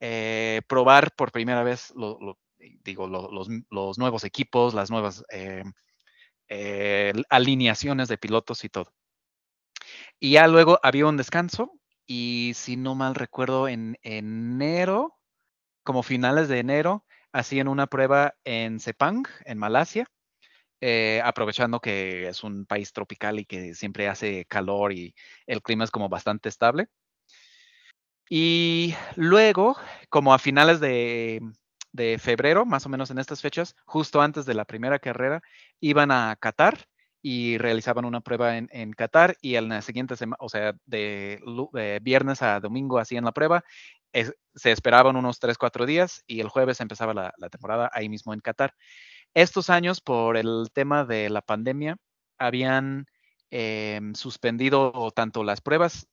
[0.00, 1.92] eh, probar por primera vez
[2.84, 5.24] digo, los, nuevos equipos, las nuevas
[7.30, 8.92] alineaciones de pilotos y todo.
[10.18, 11.72] Y ya luego había un descanso
[12.06, 15.16] y si no mal recuerdo, en enero,
[15.82, 17.05] como finales de enero,
[17.36, 20.06] hacían una prueba en Sepang, en Malasia,
[20.80, 25.14] eh, aprovechando que es un país tropical y que siempre hace calor y
[25.46, 26.88] el clima es como bastante estable.
[28.30, 29.76] Y luego,
[30.08, 31.42] como a finales de,
[32.18, 35.42] febrero, más o menos en estas fechas, justo antes de la primera carrera,
[35.80, 36.86] iban a Qatar
[37.22, 42.42] y realizaban una prueba en, Qatar y en la siguiente semana, o sea, de, viernes
[42.42, 43.64] a domingo hacían la prueba.
[44.12, 48.40] Se esperaban unos 3, 4 días y el jueves empezaba la, temporada ahí mismo en
[48.40, 48.74] Qatar.
[49.34, 51.96] Estos años, por el tema de la pandemia,
[52.38, 53.06] habían
[53.50, 56.08] em, suspendido tanto las pruebas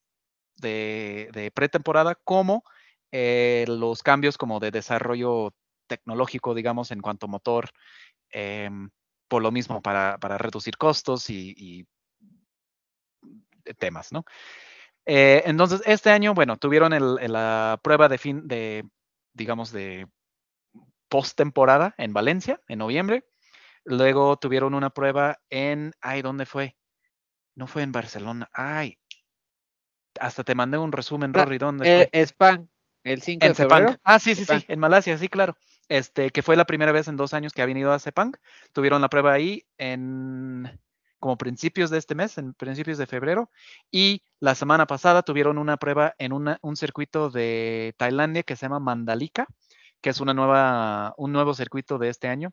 [0.58, 2.64] de, pretemporada como
[3.12, 5.54] eh, los cambios como de desarrollo
[5.88, 7.70] tecnológico, digamos, en cuanto a motor,
[8.32, 8.90] em,
[9.28, 11.88] por lo mismo, para, reducir costos y,
[13.80, 14.26] temas, ¿no?
[15.06, 16.94] Eh, entonces, este año, bueno, tuvieron
[17.32, 18.86] la prueba de fin de,
[19.34, 20.08] digamos, de
[21.10, 23.26] postemporada en Valencia, en noviembre.
[23.86, 26.78] Luego tuvieron una prueba en, ay, ¿dónde fue?
[27.56, 28.50] No fue en Barcelona.
[28.54, 28.98] Ay,
[30.20, 32.60] hasta te mandé un resumen, Rory, ¿dónde eh, fue?
[33.04, 33.96] el 5 de febrero.
[34.04, 35.58] Ah, sí, sí, sí, en Malasia, sí, claro.
[35.90, 38.34] Este, que fue la primera vez en dos años que ha venido a Sepang.
[38.72, 40.80] Tuvieron la prueba ahí en
[41.24, 43.50] como principios de este mes, en principios de febrero,
[43.90, 48.82] y la semana pasada tuvieron una prueba en un circuito de Tailandia que se llama
[48.82, 49.48] Mandalika,
[50.02, 52.52] que es una nueva, un nuevo circuito de este año.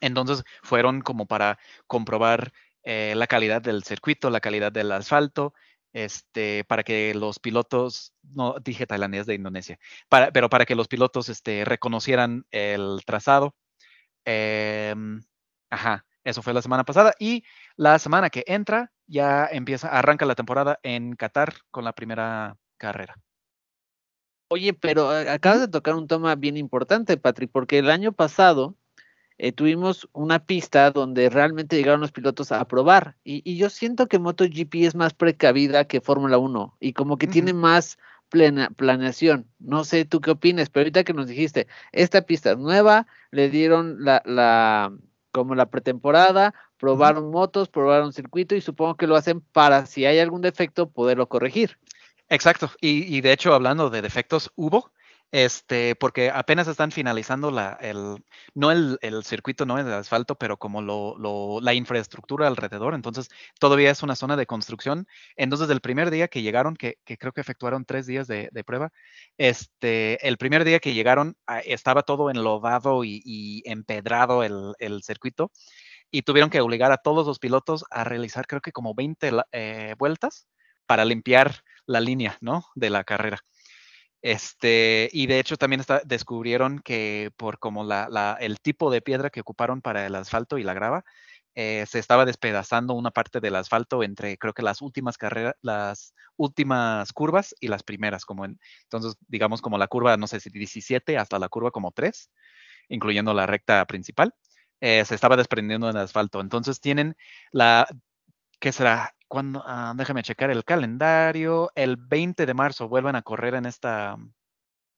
[0.00, 2.52] Entonces fueron como para comprobar
[2.82, 5.54] eh, la calidad del circuito, la calidad del asfalto,
[5.92, 9.78] este, para que los pilotos, no dije tailandés de Indonesia,
[10.08, 13.54] para, pero para que los pilotos este, reconocieran el trazado.
[14.24, 15.22] Em,
[15.70, 17.12] ajá, eso fue la semana pasada.
[17.18, 17.44] Y
[17.76, 23.16] la semana que entra ya empieza, arranca la temporada en Qatar con la primera carrera.
[24.48, 28.76] Oye, pero eh, acabas de tocar un tema bien importante, Patrick, porque el año pasado
[29.38, 33.16] eh, tuvimos una pista donde realmente llegaron los pilotos a probar.
[33.24, 37.52] Y, yo siento que MotoGP es más precavida que Fórmula 1 y como que tiene
[37.52, 37.98] más
[38.76, 39.48] planeación.
[39.58, 43.48] No sé tú qué opinas, pero ahorita que nos dijiste, esta pista es nueva, le
[43.50, 44.92] dieron la, la
[45.34, 50.20] como la pretemporada, probaron motos, probaron circuito y supongo que lo hacen para si hay
[50.20, 51.76] algún defecto poderlo corregir.
[52.28, 54.92] Exacto, y, y de hecho hablando de defectos, hubo,
[55.34, 58.24] este, porque apenas están finalizando la, el,
[58.54, 62.94] no el, circuito, no el asfalto, pero como lo, la infraestructura alrededor.
[62.94, 63.28] Entonces,
[63.58, 65.08] todavía es una zona de construcción.
[65.34, 68.92] Entonces, el primer día que llegaron, que, creo que efectuaron tres días de, prueba,
[69.36, 75.50] este, el primer día que llegaron ah, estaba todo enlodado y, empedrado el, el, circuito
[76.12, 79.94] y tuvieron que obligar a todos los pilotos a realizar, creo que como 20 eh,
[79.98, 80.46] vueltas
[80.86, 82.38] para limpiar la línea.
[82.76, 83.40] De la carrera.
[84.24, 89.40] Este, y de hecho también descubrieron que por como la, el tipo de piedra que
[89.40, 91.04] ocuparon para el asfalto y la grava,
[91.54, 96.14] eh, se estaba despedazando una parte del asfalto entre creo que las últimas carreras, las
[96.38, 100.48] últimas curvas y las primeras, como en, entonces digamos como la curva, no sé si
[100.48, 102.30] 17 hasta la curva como 3,
[102.88, 104.34] incluyendo la recta principal,
[104.80, 106.40] eh, se estaba desprendiendo del asfalto.
[106.40, 107.16] Entonces tienen
[107.52, 107.86] la,
[108.60, 109.14] ¿qué será?
[109.28, 114.16] Cuando, ah, déjame checar el calendario, el 20 de marzo vuelven a correr en esta,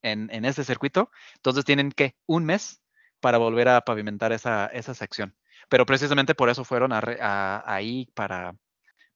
[0.03, 2.83] en, en este circuito, entonces tienen que un mes
[3.21, 5.35] para volver a pavimentar esa, esa sección.
[5.69, 8.55] Pero precisamente por eso fueron a, ahí para,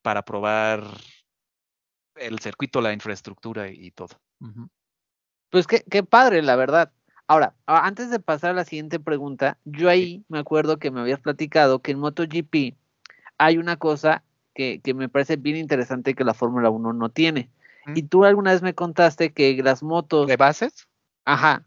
[0.03, 0.83] para probar
[2.17, 4.21] el circuito, la infraestructura y, todo.
[5.51, 6.93] Pues qué, qué padre, la verdad.
[7.27, 11.21] Ahora, antes de pasar a la siguiente pregunta, yo ahí me acuerdo que me habías
[11.21, 12.77] platicado que en MotoGP
[13.39, 14.25] hay una cosa
[14.83, 17.51] que, me parece bien interesante que la Fórmula 1 no tiene.
[17.95, 20.29] Y tú alguna vez me contaste que las motos...
[20.29, 20.87] ¿De bases?
[21.25, 21.65] Ajá.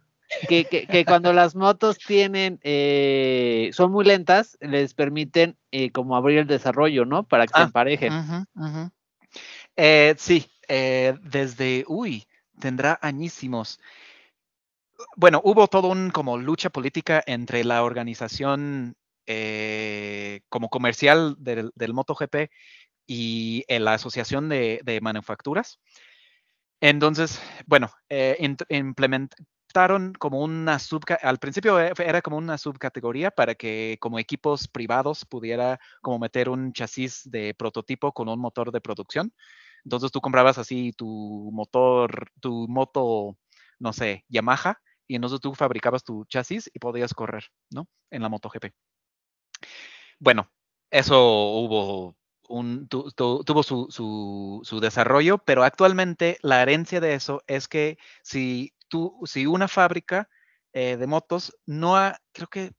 [0.48, 6.40] Que, que, cuando las motos tienen, eh, son muy lentas, les permiten eh, como abrir
[6.40, 7.24] el desarrollo, ¿no?
[7.24, 8.14] Para que se ah, emparejen.
[9.76, 12.26] Eh, sí, desde, uy,
[12.60, 13.80] tendrá añísimos.
[15.16, 18.96] Bueno, hubo todo un como lucha política entre la organización
[20.50, 22.50] como comercial del, del MotoGP
[23.06, 25.80] y en la Asociación de, Manufacturas.
[26.82, 28.38] Entonces, bueno, eh,
[28.70, 34.68] implementaron como una sub, al principio e, era como una subcategoría para que como equipos
[34.68, 39.34] privados pudiera como meter un chasis de prototipo con un motor de producción.
[39.86, 43.38] Entonces tú comprabas así tu motor, tu moto
[43.84, 47.88] no sé, Yamaha, y entonces tú fabricabas tu chasis y podías correr, ¿no?
[48.10, 48.72] En la MotoGP.
[50.20, 50.50] Bueno,
[50.90, 53.88] eso hubo tuvo su,
[54.64, 60.30] su, desarrollo, pero actualmente la herencia de eso es que si, tú, si una fábrica
[60.74, 62.74] eh, de motos no ha, creo que,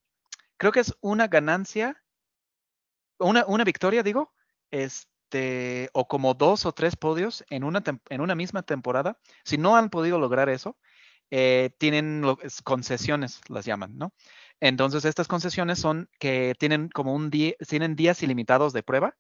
[0.56, 2.02] creo que es una ganancia,
[3.18, 4.32] una, una victoria, digo,
[4.70, 9.76] este, o como dos o tres podios en una, en una misma temporada, si no
[9.76, 10.76] han podido lograr eso,
[11.30, 12.22] eh, tienen
[12.64, 14.12] concesiones, las llaman, ¿no?
[14.60, 19.16] Entonces, estas concesiones son que tienen como un día, tienen días ilimitados de prueba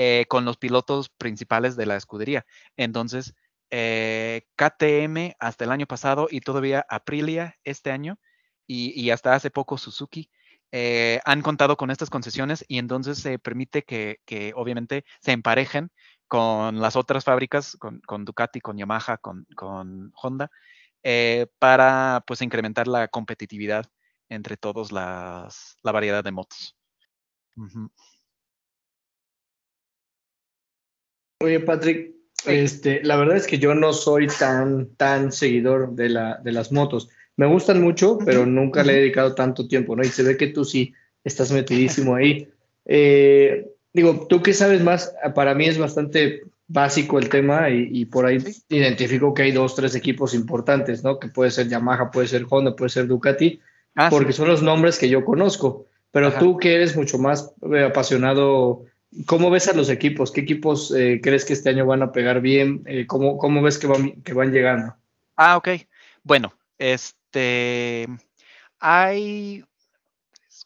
[0.00, 2.46] eh, con los pilotos principales de la escudería.
[2.76, 3.34] Entonces,
[3.70, 8.16] eh, KTM hasta el año pasado y todavía Aprilia este año
[8.64, 10.30] y, hasta hace poco Suzuki
[11.24, 15.90] han contado con estas concesiones y entonces se permite que, obviamente se emparejen
[16.28, 20.50] con las otras fábricas, con, Ducati, con Yamaha, con, con Honda,
[21.02, 23.86] eh, para pues incrementar la competitividad
[24.28, 26.76] entre todos las, la variedad de motos.
[31.40, 32.14] Oye, Patrick,
[32.46, 36.72] este, la verdad es que yo no soy tan, tan seguidor de, la, de las
[36.72, 37.08] motos.
[37.36, 40.02] Me gustan mucho, pero nunca le he dedicado tanto tiempo, ¿no?
[40.02, 42.48] Y se ve que tú sí estás metidísimo ahí.
[42.84, 48.26] Eh, digo, tú qué sabes más, para mí es bastante básico el tema y, por
[48.26, 51.20] ahí identifico que hay dos, tres equipos importantes, ¿no?
[51.20, 53.60] Que puede ser Yamaha, puede ser Honda, puede ser Ducati,
[53.94, 55.86] ah, porque son los nombres que yo conozco.
[56.10, 58.84] Pero tú que eres mucho más eh, apasionado,
[59.26, 60.32] ¿cómo ves a los equipos?
[60.32, 62.82] ¿Qué equipos eh, crees que este año van a pegar bien?
[62.86, 64.94] Eh, ¿cómo, ¿cómo, ves que van, que van llegando?
[65.36, 65.68] Ah, ok.
[66.22, 68.06] Bueno, este,
[68.78, 69.64] hay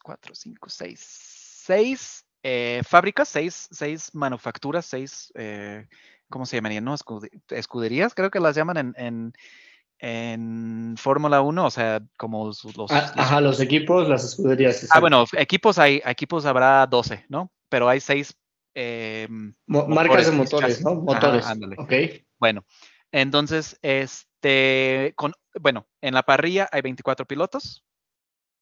[0.01, 5.87] cuatro, cinco, seis, seis eh, fábricas, seis, seis manufacturas, seis, eh,
[6.29, 6.83] ¿cómo se llamarían?
[6.83, 6.95] No?
[7.49, 9.33] escuderías, creo que las llaman en, en,
[9.99, 14.87] en Fórmula 1, o sea, como los, ah, Ajá, los equipos, las escuderías.
[14.91, 17.49] Ah, bueno, equipos hay, equipos habrá 12, ¿no?
[17.73, 18.37] Pero hay seis.
[18.75, 19.27] Eh,
[19.65, 20.93] marcas de motores, ¿no?
[20.93, 21.43] Motores.
[21.75, 21.91] ok.
[22.37, 22.63] Bueno,
[23.11, 27.83] entonces, este, con, bueno, en la parrilla hay 24 pilotos.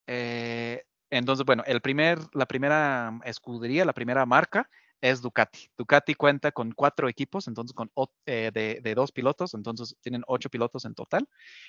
[0.07, 4.69] Eh, entonces, bueno, el primer, la primera escudería, la primera marca
[5.01, 5.69] es Ducati.
[5.77, 7.91] Ducati cuenta con cuatro equipos, entonces con
[8.27, 11.27] eh, de, dos pilotos, entonces tienen ocho pilotos en total.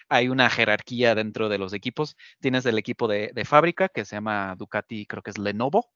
[0.09, 2.16] Hay una jerarquía dentro de los equipos.
[2.38, 5.90] Tienes el equipo de, fábrica que se llama Ducati, creo que es Lenovo.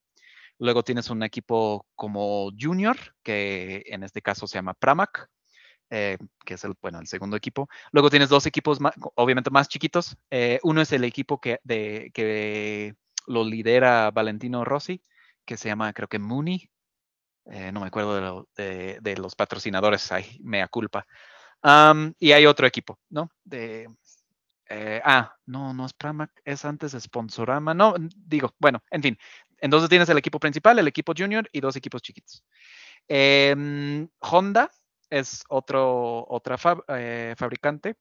[0.58, 5.28] Luego tienes un equipo como Junior, que en este caso se llama Pramac.
[5.88, 7.68] Eh, que es el, bueno, el segundo equipo.
[7.92, 8.78] Luego tienes dos equipos
[9.14, 10.16] obviamente más chiquitos.
[10.30, 12.94] Eh, uno es el equipo que, de, que
[13.26, 15.02] lo lidera Valentino Rossi,
[15.44, 16.68] que se llama, creo que Mooney.
[17.46, 21.06] Eh, no me acuerdo de, los patrocinadores, ahí, mea culpa.
[22.18, 23.30] y hay otro equipo, ¿no?
[24.68, 27.74] Ah, no, no es Pramac, es antes Sponsorama.
[27.74, 29.18] No, digo, bueno, en fin.
[29.58, 32.44] Entonces tienes el equipo principal, el equipo junior y dos equipos chiquitos.
[33.08, 34.70] Em, Honda
[35.10, 36.56] es otro, otra
[36.88, 37.96] eh, fabricante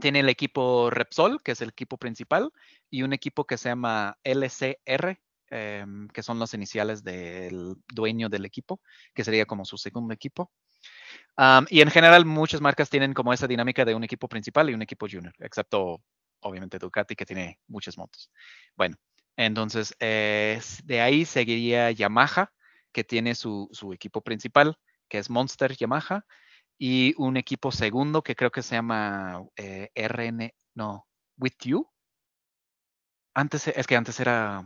[0.00, 2.50] tiene el equipo Repsol, que es el equipo principal,
[2.90, 8.44] y un equipo que se llama LCR, em, que son las iniciales del dueño del
[8.44, 8.80] equipo,
[9.14, 10.52] que sería como su segundo equipo.
[11.70, 14.82] y en general muchas marcas tienen como esa dinámica de un equipo principal y un
[14.82, 16.02] equipo junior, excepto
[16.40, 18.30] obviamente Ducati que tiene muchas motos.
[18.76, 18.96] Bueno,
[19.36, 22.52] entonces de ahí seguiría Yamaha,
[22.92, 24.78] que tiene su, su equipo principal,
[25.08, 26.24] que es Monster Yamaha,
[26.78, 31.06] y un equipo segundo que creo que se llama eh, RN, no,
[31.36, 31.88] With You.
[33.34, 34.64] Antes, es que antes era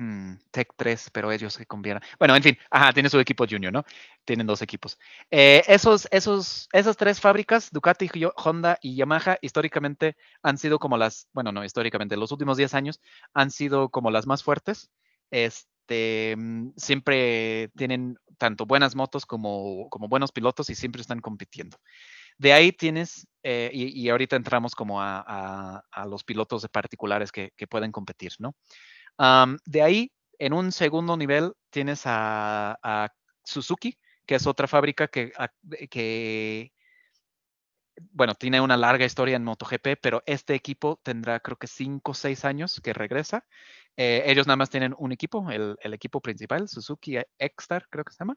[0.00, 2.08] mm, Tech 3, pero ellos se convierten.
[2.18, 3.84] Bueno, en fin, ajá, tiene su equipo junior, ¿no?
[4.24, 4.98] Tienen dos equipos.
[5.30, 11.28] Eh, esos, esos, esas tres fábricas, Ducati, Honda y Yamaha, históricamente han sido como las,
[11.32, 13.00] bueno, no, históricamente, los últimos 10 años
[13.34, 14.90] han sido como las más fuertes.
[15.30, 21.76] Este, mm, siempre tienen tanto buenas motos como, como buenos pilotos y siempre están compitiendo.
[22.40, 28.32] De ahí tienes, eh, y, ahorita entramos como a, los pilotos particulares que, pueden competir,
[28.38, 28.54] ¿no?
[29.64, 33.12] De ahí, en un segundo nivel, tienes a,
[33.44, 36.72] Suzuki, que es otra fábrica que,
[38.12, 42.14] bueno, tiene una larga historia en MotoGP, pero este equipo tendrá creo que cinco o
[42.14, 43.44] seis años que regresa
[43.96, 48.20] eh, ellos nada más tienen un equipo, el, equipo principal, Suzuki X-Star, creo que se
[48.20, 48.36] llama.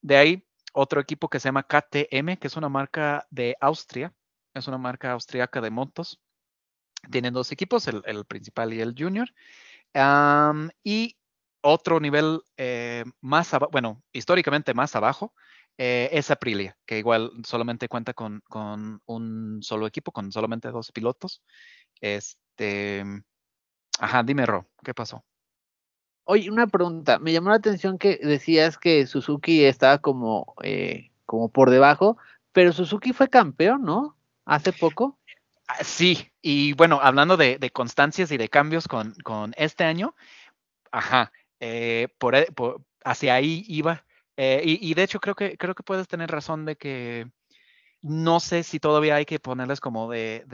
[0.00, 4.14] De ahí, otro equipo que se llama KTM, que es una marca de Austria,
[4.54, 6.20] es una marca austriaca de motos.
[7.10, 9.28] Tienen dos equipos, el, principal y el junior.
[10.82, 11.16] Y
[11.62, 15.32] otro nivel eh, más abajo, bueno, históricamente más abajo,
[15.78, 20.92] eh, es Aprilia, que igual solamente cuenta con, con, un solo equipo, con solamente dos
[20.92, 21.42] pilotos.
[22.00, 23.04] Este,
[23.98, 25.24] ajá, dime, Ro, ¿qué pasó?
[26.24, 27.18] Oye, una pregunta.
[27.18, 32.16] Me llamó la atención que decías que Suzuki estaba como, eh, como por debajo,
[32.52, 34.16] pero Suzuki fue campeón, ¿no?
[34.44, 35.18] Hace poco.
[35.74, 39.14] Ah, sí, y bueno, hablando de, constancias y de cambios con,
[39.56, 40.14] este año,
[40.92, 44.04] ajá, eh, por, por, hacia ahí iba.
[44.36, 47.26] Eh, y, de hecho creo que, creo que puedes tener razón de que
[48.02, 50.44] no sé si todavía hay que ponerles como de,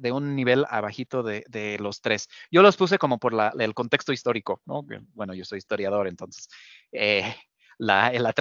[0.00, 2.28] de, un nivel abajito de, los tres.
[2.50, 4.84] Yo los puse como por el contexto histórico, ¿no?
[5.14, 6.48] Bueno, yo soy historiador, entonces
[6.92, 7.36] eh,
[7.78, 8.32] la, la,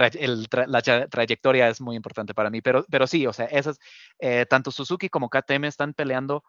[1.10, 3.78] trayectoria es muy importante para mí, pero, pero sí, o sea, esas,
[4.20, 6.44] eh, tanto Suzuki como KTM están peleando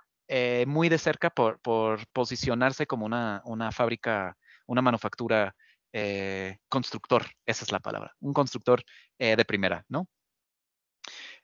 [0.67, 5.55] muy de cerca por, por posicionarse como una, una fábrica, una manufactura
[5.99, 8.85] eh, constructor, esa es la palabra, un constructor
[9.19, 10.07] eh, de primera, ¿no?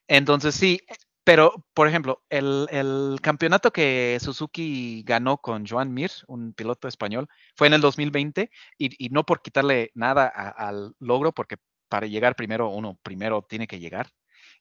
[0.06, 0.78] Entonces sí,
[1.24, 7.68] pero por ejemplo, el, campeonato que Suzuki ganó con Joan Mir, un piloto español, fue
[7.68, 11.56] en el 2020 y, no por quitarle nada al logro, porque
[11.88, 14.08] para llegar primero, uno primero tiene que llegar.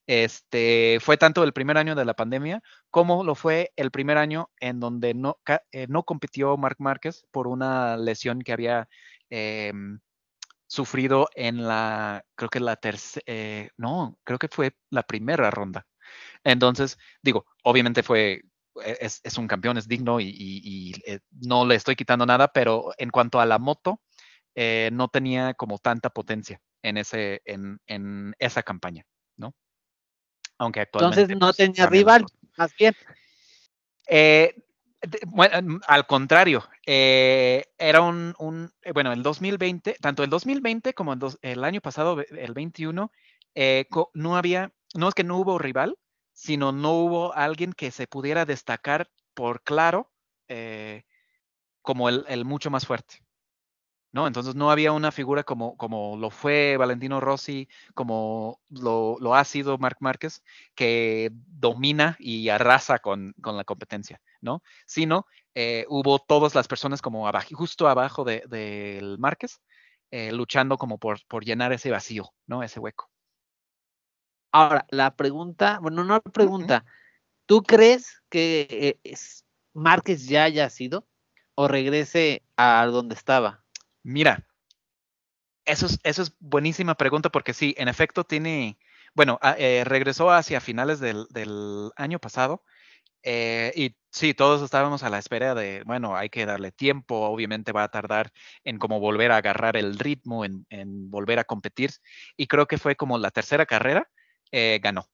[0.08, 4.50] Este, fue tanto el primer año de la pandemia como lo fue el primer año
[4.60, 5.38] en donde no,
[5.72, 8.90] eh, no compitió Marc Márquez por una lesión que había
[9.32, 10.00] Em,
[10.68, 15.88] sufrido en la, creo que la tercera, eh, no, creo que fue la primera ronda.
[16.44, 18.42] Entonces, digo, obviamente fue,
[18.84, 23.10] e, es, un campeón, es digno y, eh, no le estoy quitando nada, pero en
[23.10, 24.02] cuanto a la moto,
[24.56, 29.06] eh, no tenía como tanta potencia en, ese, en, en esa campaña,
[29.38, 29.54] ¿no?
[30.58, 31.22] Aunque actualmente.
[31.22, 32.26] Entonces no pues, tenía rival,
[32.58, 32.94] más bien.
[35.28, 41.16] Bueno, al contrario, eh, era un, un, eh, bueno, el 2020, tanto el 2020 como
[41.42, 43.12] el, año pasado, el 21,
[43.56, 45.98] eh, no había, no es que no hubo rival,
[46.42, 50.12] sino no hubo alguien que se pudiera destacar por claro
[51.82, 53.24] como el, el, mucho más fuerte.
[54.12, 54.28] ¿no?
[54.28, 59.44] Entonces no había una figura como, como lo fue Valentino Rossi, como lo, lo ha
[59.46, 60.44] sido Marc Márquez,
[60.76, 64.64] que domina y arrasa con, con la competencia, ¿no?
[64.88, 69.62] Sino eh, hubo todas las personas como abajo, justo abajo del de, Márquez,
[70.10, 72.64] eh, luchando como por, por llenar ese vacío, ¿no?
[72.64, 73.11] Ese hueco.
[74.52, 76.86] Ahora, la pregunta, bueno, no la pregunta,
[77.46, 79.16] ¿tú crees que eh,
[79.74, 81.08] Márquez ya haya sido
[81.56, 83.64] o regrese a donde estaba?
[84.04, 84.46] Mira,
[85.66, 88.78] eso es, eso es buenísima pregunta porque sí, en efecto tiene,
[89.14, 91.28] bueno, ah, eh, regresó hacia finales del,
[91.96, 92.64] año pasado
[93.24, 97.72] eh, y sí, todos estábamos a la espera de, bueno, hay que darle tiempo, obviamente
[97.72, 98.32] va a tardar
[98.64, 100.66] en como volver a agarrar el ritmo, en,
[101.10, 101.92] volver a competir
[102.36, 104.10] y creo que fue como la tercera carrera,
[104.52, 105.08] eh, ganó,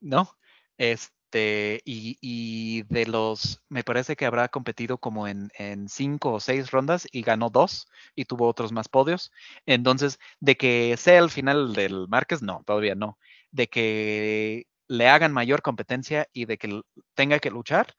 [0.00, 0.36] ¿no?
[0.78, 5.50] Es, este, y, de los, me parece que habrá competido como en,
[5.88, 9.32] cinco o seis rondas y ganó dos y tuvo otros más podios.
[9.66, 13.18] Entonces, de que sea el final del Márquez, no, todavía no.
[13.50, 16.82] De que le hagan mayor competencia y de que
[17.14, 17.94] tenga que luchar,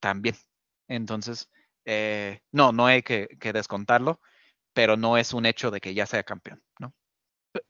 [0.00, 0.36] también.
[0.88, 1.50] Entonces,
[1.84, 4.20] eh, no, no hay que, que descontarlo,
[4.74, 6.94] pero no es un hecho de que ya sea campeón, ¿no?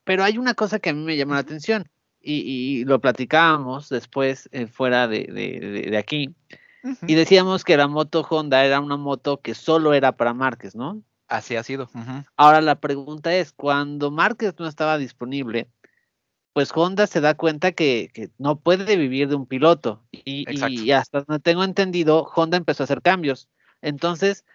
[0.08, 1.86] Pero hay una cosa que a mí me llama la atención
[2.18, 6.34] y, lo platicábamos después eh, fuera de, aquí,
[7.06, 11.02] y decíamos que la moto Honda era una moto que solo era para Márquez, ¿no?
[11.26, 11.90] Así ha sido.
[12.38, 15.68] Ahora la pregunta es, cuando Márquez no estaba disponible,
[16.54, 20.02] pues Honda se da cuenta que, no puede vivir de un piloto.
[20.10, 23.50] Y, y, hasta tengo entendido, Honda empezó a hacer cambios.
[23.82, 24.46] Entonces,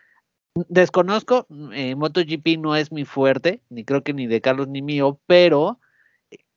[0.55, 5.19] desconozco, eh, MotoGP no es mi fuerte, ni creo que ni de Carlos ni mío,
[5.25, 5.79] pero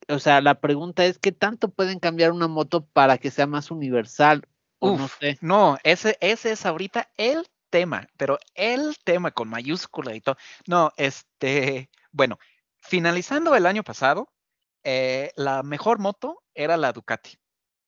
[0.08, 3.70] o sea, la pregunta es, ¿qué tanto pueden cambiar una moto para que sea más
[3.70, 4.46] universal?
[4.80, 5.38] no sé.
[5.40, 10.36] No, ese, ese es ahorita el tema, pero el tema con mayúscula y todo.
[10.66, 12.38] No, este, bueno,
[12.78, 14.32] finalizando el año pasado,
[14.84, 17.38] eh, la mejor moto era la Ducati.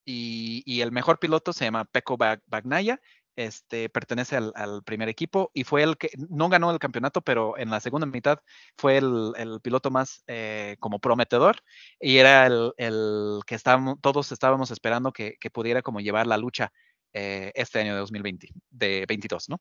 [0.05, 2.99] Y, y, el mejor piloto se llama Pecco Bagnaia
[3.39, 7.70] este, pertenece al, primer equipo y fue el que no ganó el campeonato, pero en
[7.70, 8.41] la segunda mitad
[8.76, 11.57] fue el, piloto más eh, como prometedor
[12.01, 16.72] y era el, que estábamos, todos estábamos esperando que, pudiera como llevar la lucha
[17.12, 19.61] eh, este año de 2020, de 22, ¿no?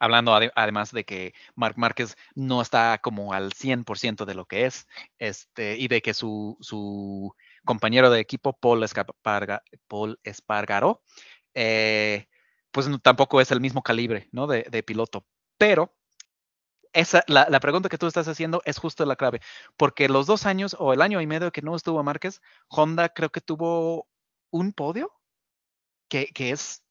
[0.00, 4.88] Hablando además de que Marc Márquez no está como al 100% de lo que es,
[5.18, 7.32] este, y de que su, su
[7.64, 8.84] compañero de equipo, Paul,
[9.86, 11.02] Paul Espargaró,
[11.54, 12.26] eh,
[12.78, 14.46] pues tampoco es el mismo calibre, ¿no?
[14.46, 15.26] De, piloto.
[15.56, 15.92] Pero
[16.92, 19.40] esa, la, pregunta que tú estás haciendo es justo la clave,
[19.76, 23.30] porque los dos años o el año y medio que no estuvo Márquez, Honda creo
[23.30, 24.06] que tuvo
[24.52, 25.12] un podio
[26.08, 26.84] que es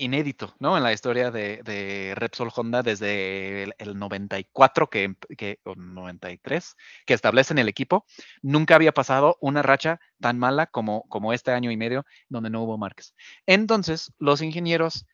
[0.00, 0.76] inédito, ¿no?
[0.76, 6.76] En la historia de, Repsol Honda desde el, 94 que, que, o 93
[7.06, 8.06] que establecen el equipo,
[8.42, 12.62] nunca había pasado una racha tan mala como, como este año y medio donde no
[12.62, 13.14] hubo Márquez.
[13.46, 15.06] Entonces, los ingenieros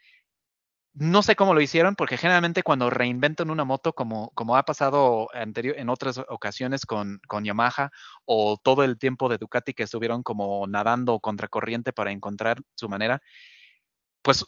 [0.98, 5.28] no sé cómo lo hicieron, porque generalmente cuando reinventan una moto, como, como ha pasado
[5.34, 7.90] anterior, en otras ocasiones con, con, Yamaha,
[8.24, 13.20] o todo el tiempo de Ducati que estuvieron como nadando contracorriente para encontrar su manera,
[14.22, 14.46] pues,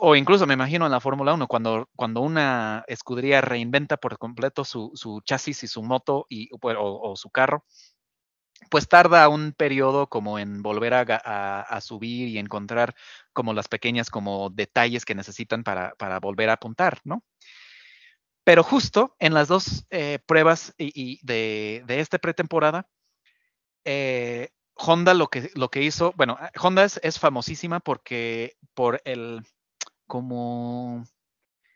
[0.00, 4.64] o incluso me imagino en la Fórmula 1, cuando, cuando una escudería reinventa por completo
[4.64, 7.64] su, su chasis y su moto y, o su carro,
[8.70, 12.94] pues tarda un periodo como en volver a, subir y encontrar
[13.32, 17.22] como las pequeñas como detalles que necesitan para, volver a apuntar, ¿no?
[18.44, 22.88] Pero justo en las dos eh, pruebas y, de, de esta pretemporada,
[23.84, 29.42] eh, Honda lo que, lo que hizo, bueno, Honda es, es famosísima porque por el,
[30.06, 31.04] como,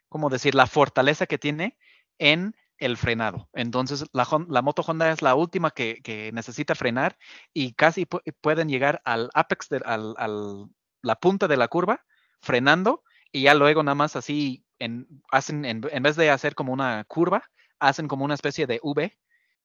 [0.08, 0.54] ¿cómo decir?
[0.54, 1.76] La fortaleza que tiene
[2.18, 3.48] en el frenado.
[3.52, 7.16] Entonces, la, moto Honda es la última que, necesita frenar
[7.52, 8.06] y casi
[8.40, 10.14] pueden llegar al apex, de, al,
[11.02, 12.04] la punta de la curva,
[12.40, 17.04] frenando, y ya luego nada más así, en, hacen, en, vez de hacer como una
[17.04, 17.44] curva,
[17.78, 19.16] hacen como una especie de V,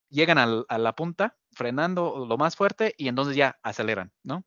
[0.09, 4.45] llegan a la punta, frenando lo más fuerte, y entonces ya aceleran, ¿no?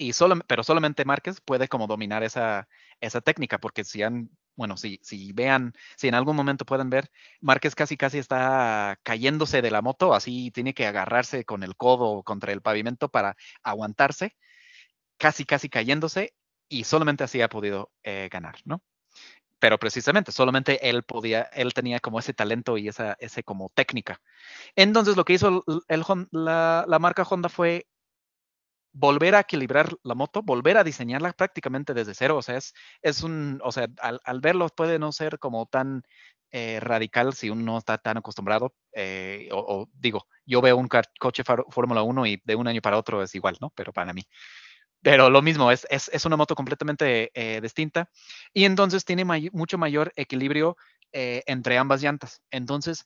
[0.00, 2.68] Y solo, pero solamente Márquez puede como dominar esa,
[3.02, 7.10] esa técnica, porque si han bueno, si, si vean, si en algún momento pueden ver,
[7.40, 12.22] Márquez casi casi está cayéndose de la moto, así tiene que agarrarse con el codo
[12.22, 14.36] contra el pavimento para aguantarse,
[15.18, 16.34] casi casi cayéndose,
[16.68, 18.82] y solamente así ha podido eh, ganar, ¿no?
[19.58, 24.22] Pero precisamente, solamente él podía, él tenía como ese talento y esa ese como técnica.
[24.76, 27.86] Entonces lo que hizo el, la, la marca Honda fue
[28.92, 32.36] volver a equilibrar la moto, volver a diseñarla prácticamente desde cero.
[32.36, 36.02] O sea, es, es un, o sea, al, verlo puede no ser como tan
[36.50, 38.74] eh, radical si uno no está tan acostumbrado.
[38.92, 40.88] Eh, o, digo, yo veo un
[41.18, 43.70] coche Fórmula 1 y de un año para otro es igual, ¿no?
[43.74, 44.22] Pero para mí.
[45.02, 48.10] Pero lo mismo, es, es, es una moto completamente eh, distinta
[48.52, 50.76] y entonces tiene mucho mayor equilibrio
[51.12, 52.40] entre ambas llantas.
[52.52, 53.04] Entonces,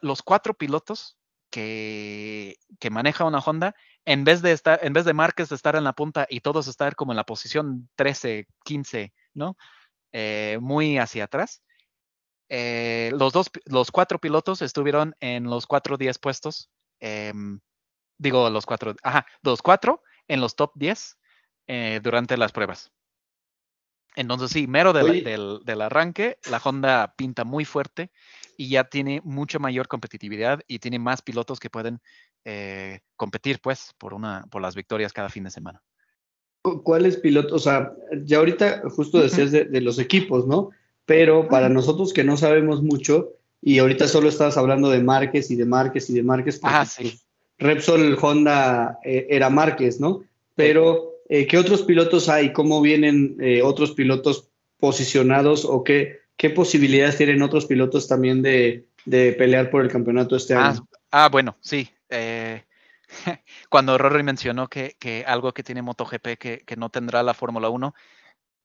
[0.00, 1.18] los cuatro pilotos
[1.50, 3.74] que, que maneja una Honda
[4.04, 6.94] en vez de estar, en vez de Márquez estar en la punta y todos estar
[6.94, 9.56] como en la posición 13, 15, ¿no?
[10.12, 11.62] Eh, muy hacia atrás.
[12.48, 16.70] Eh, los dos, los cuatro pilotos estuvieron en los cuatro 10 puestos.
[16.98, 17.60] Em,
[18.18, 21.18] digo, los cuatro, ajá, los cuatro en los top 10
[21.68, 22.92] eh, durante las pruebas.
[24.16, 28.10] Entonces sí, mero del, del, del, arranque, la Honda pinta muy fuerte
[28.56, 32.00] y ya tiene mucha mayor competitividad y tiene más pilotos que pueden
[32.44, 35.82] eh, competir, pues, por, una, por las victorias cada fin de semana.
[36.62, 37.52] ¿Cuáles pilotos?
[37.52, 37.92] O sea,
[38.24, 40.70] ya ahorita justo decías de, los equipos, ¿no?
[41.06, 43.32] Pero para nosotros que no sabemos mucho,
[43.62, 47.02] y ahorita solo estabas hablando de Márquez y de Márquez y de Márquez, ah, sí.
[47.02, 47.26] Pues,
[47.58, 50.22] Repsol Honda eh, era Márquez, ¿no?
[50.54, 52.52] Pero, eh, ¿qué otros pilotos hay?
[52.52, 59.70] ¿Cómo vienen otros pilotos posicionados o qué, qué posibilidades tienen otros pilotos también de, pelear
[59.70, 60.88] por el campeonato este ah, año?
[61.10, 61.88] Ah, bueno, sí.
[63.70, 67.68] Eh, cuando Rory mencionó que, algo que tiene MotoGP que, que no tendrá la Fórmula
[67.68, 67.94] 1,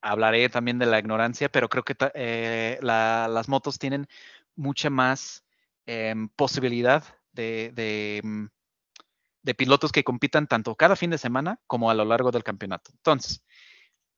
[0.02, 4.08] hablaré también de la ignorancia, pero creo que eh, las motos tienen
[4.56, 5.44] mucha más
[5.86, 7.04] em, posibilidad
[7.34, 8.46] de, mm,
[9.44, 12.92] de, pilotos que compitan tanto cada fin de semana como a lo largo del campeonato.
[12.94, 13.44] Entonces,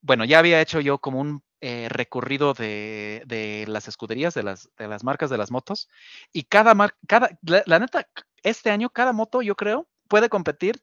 [0.01, 4.69] bueno, ya había hecho yo como un eh, recorrido de, de, las escuderías, de las,
[4.77, 5.89] de las marcas de las motos,
[6.33, 8.07] y cada marca, cada, la, neta,
[8.43, 10.81] este año cada moto yo creo puede competir,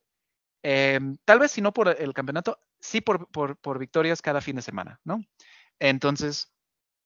[0.63, 4.57] em, tal vez si no por el campeonato, sí por, por, por, victorias cada fin
[4.57, 5.21] de semana, ¿no?
[5.79, 6.53] Entonces,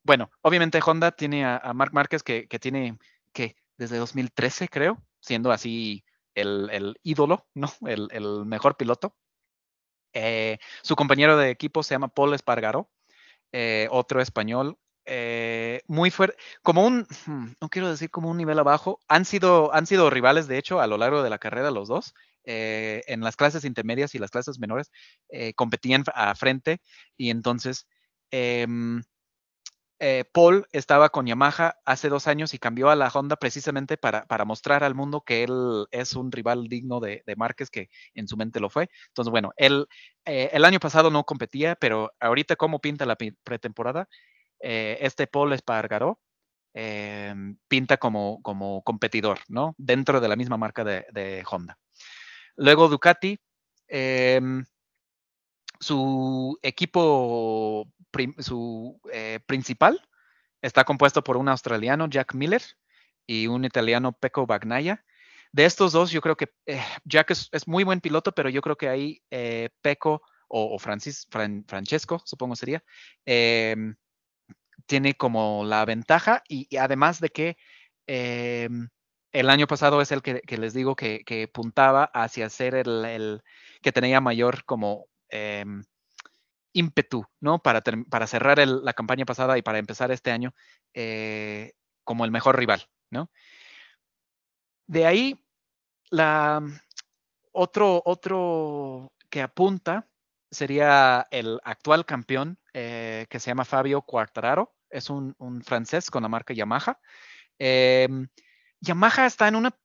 [0.05, 2.99] bueno, obviamente Honda tiene a, a Marc Márquez que, que, tiene,
[3.33, 6.05] que desde 2013 creo, siendo así
[6.35, 7.69] el, el ídolo, ¿no?
[7.87, 9.16] El, el mejor piloto.
[10.12, 12.91] Eh, su compañero de equipo se llama Paul Espargaro,
[13.53, 14.79] eh, otro español,
[15.09, 17.07] eh, muy fuerte, como un,
[17.61, 20.87] no quiero decir como un nivel abajo, han sido, han sido rivales, de hecho, a
[20.87, 22.15] lo largo de la carrera los dos.
[22.45, 24.91] en las clases intermedias y las clases menores
[25.57, 26.81] competían a frente
[27.17, 27.87] y entonces
[28.31, 29.03] em,
[30.01, 34.27] eh, Paul estaba con Yamaha hace dos años y cambió a la Honda precisamente para,
[34.27, 38.29] para mostrar al mundo que él es un rival digno de, de, Márquez, que en
[38.29, 38.89] su mente lo fue.
[39.09, 39.87] Entonces, bueno, él
[40.25, 44.09] eh, el año pasado no competía, pero ahorita, ¿cómo pinta la pretemporada?
[44.61, 46.21] Eh, este Paul Espargaró
[46.75, 49.75] em, pinta como, como competidor, ¿no?
[49.79, 51.79] Dentro de la misma marca de, Honda.
[52.57, 53.39] Luego Ducati,
[53.89, 54.65] em,
[55.81, 57.87] su equipo
[58.39, 60.01] su, eh, principal
[60.63, 62.63] está compuesto por un australiano, Jack Miller,
[63.27, 65.05] y un italiano, Pecco Bagnaia.
[65.53, 68.77] De estos dos, yo creo que eh, Jack es, muy buen piloto, pero yo creo
[68.77, 72.83] que ahí eh, Pecco o, Francis, Francesco, supongo sería,
[74.89, 77.57] tiene como la ventaja y, además de que
[78.07, 78.89] em,
[79.32, 83.43] el año pasado es el que, les digo que, puntaba hacia ser el,
[83.82, 85.84] que tenía mayor como em,
[86.72, 87.61] ímpetu, ¿no?
[87.61, 90.55] Para, para cerrar la campaña pasada y para empezar este año
[90.95, 91.74] eh,
[92.05, 93.30] como el mejor rival, ¿no?
[94.86, 95.39] De ahí,
[96.11, 96.62] la,
[97.53, 100.09] otro, otro que apunta
[100.51, 104.74] sería el actual campeón eh, que se llama Fabio Quartararo.
[104.91, 105.34] Es un,
[105.64, 106.99] francés con la marca Yamaha.
[107.59, 108.28] Em,
[108.80, 109.76] Yamaha está en una...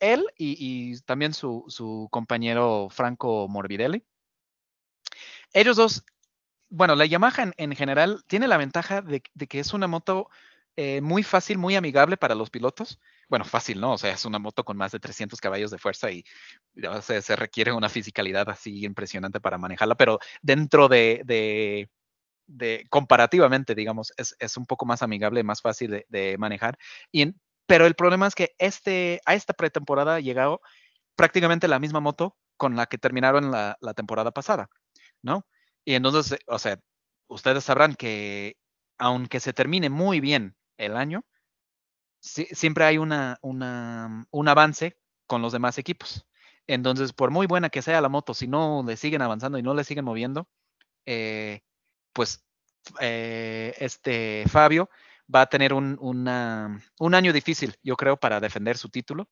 [0.00, 4.04] Él y, también su, su, compañero Franco Morbidelli.
[5.52, 6.04] Ellos dos,
[6.68, 10.28] bueno, la Yamaha en, general tiene la ventaja de, que es una moto
[10.76, 12.98] eh, muy fácil, muy amigable para los pilotos
[13.28, 13.92] bueno, fácil, ¿no?
[13.92, 16.24] O sea, es una moto con más de 300 caballos de fuerza y
[17.02, 21.88] se requiere una fisicalidad así impresionante para manejarla, pero dentro de, de,
[22.90, 26.78] comparativamente, digamos, es, un poco más amigable, más fácil de, manejar.
[27.12, 27.34] Y
[27.66, 30.60] pero el problema es que este, a esta pretemporada ha llegado
[31.16, 34.68] prácticamente la misma moto con la que terminaron la, la temporada pasada,
[35.22, 35.46] ¿no?
[35.84, 36.78] Y entonces, o sea,
[37.28, 38.56] ustedes sabrán que
[38.98, 41.24] aunque se termine muy bien el año,
[42.20, 46.26] siempre hay una, un avance con los demás equipos.
[46.66, 49.74] Entonces, por muy buena que sea la moto, si no le siguen avanzando y no
[49.74, 50.48] le siguen moviendo,
[51.06, 51.60] eh,
[52.14, 52.42] pues
[53.00, 54.88] eh, este Fabio
[55.32, 59.28] va a tener un, un año difícil, yo creo, para defender su título.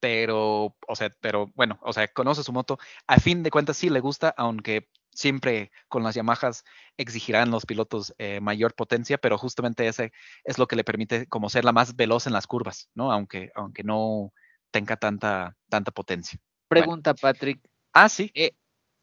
[0.00, 2.78] Pero, o sea, pero bueno, o sea, conoce su moto.
[3.06, 6.64] A fin de cuentas sí le gusta, aunque siempre con las Yamahas
[6.96, 10.12] exigirán los pilotos eh, mayor potencia, pero justamente ese
[10.44, 13.12] es lo que le permite como ser la más veloz en las curvas, ¿no?
[13.12, 14.32] Aunque, aunque no
[14.70, 16.38] tenga tanta, tanta potencia.
[16.68, 17.60] Pregunta, Patrick.
[17.92, 18.30] Ah, sí.
[18.34, 18.52] Eh,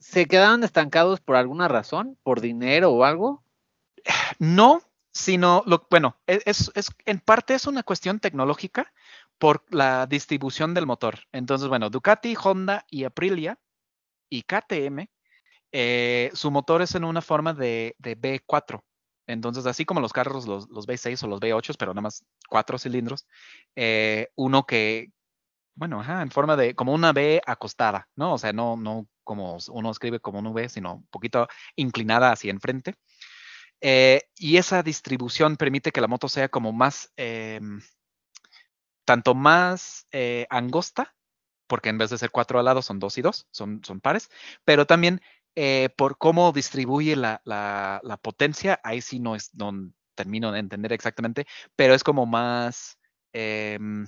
[0.01, 2.17] ¿Se quedaron estancados por alguna razón?
[2.23, 3.43] ¿Por dinero o algo?
[4.39, 4.81] No,
[5.13, 8.91] sino, lo, bueno, e, es, es, en parte es una cuestión tecnológica
[9.37, 11.19] por la distribución del motor.
[11.31, 13.59] Entonces, bueno, Ducati, Honda y Aprilia
[14.27, 15.07] y KTM
[15.71, 18.81] eh, su motor es en una forma de, B4.
[19.27, 22.79] Entonces, así como los carros, los, los, B6 o los B8, pero nada más cuatro
[22.79, 23.27] cilindros,
[23.75, 25.11] eh, uno que,
[25.75, 28.33] bueno, ajá, en forma de, como una B acostada, ¿no?
[28.33, 32.51] O sea, no, no como uno escribe como un V, sino un poquito inclinada hacia
[32.51, 32.95] enfrente.
[33.81, 37.81] Eh, y esa distribución permite que la moto sea como más, em,
[39.05, 40.07] tanto más
[40.49, 41.15] angosta,
[41.67, 44.29] porque en vez de ser cuatro alados son dos y dos, son, son pares,
[44.65, 45.21] pero también
[45.55, 47.41] eh, por cómo distribuye la,
[48.21, 51.45] potencia, ahí sí no es, no termino de entender exactamente,
[51.75, 52.97] pero es como más
[53.33, 54.07] em,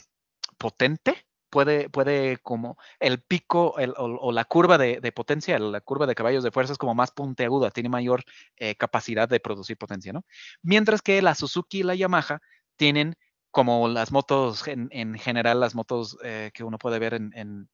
[0.58, 1.26] potente.
[1.54, 6.50] Puede, puede como el pico o, la curva de, potencia, la curva de caballos de
[6.50, 8.24] fuerza es como más puntiaguda, tiene mayor
[8.58, 10.26] eh, capacidad de producir potencia, ¿no?
[10.64, 12.42] Mientras que la Suzuki y la Yamaha
[12.76, 13.16] tienen
[13.52, 17.70] como las motos en, general, las motos eh, que uno puede ver en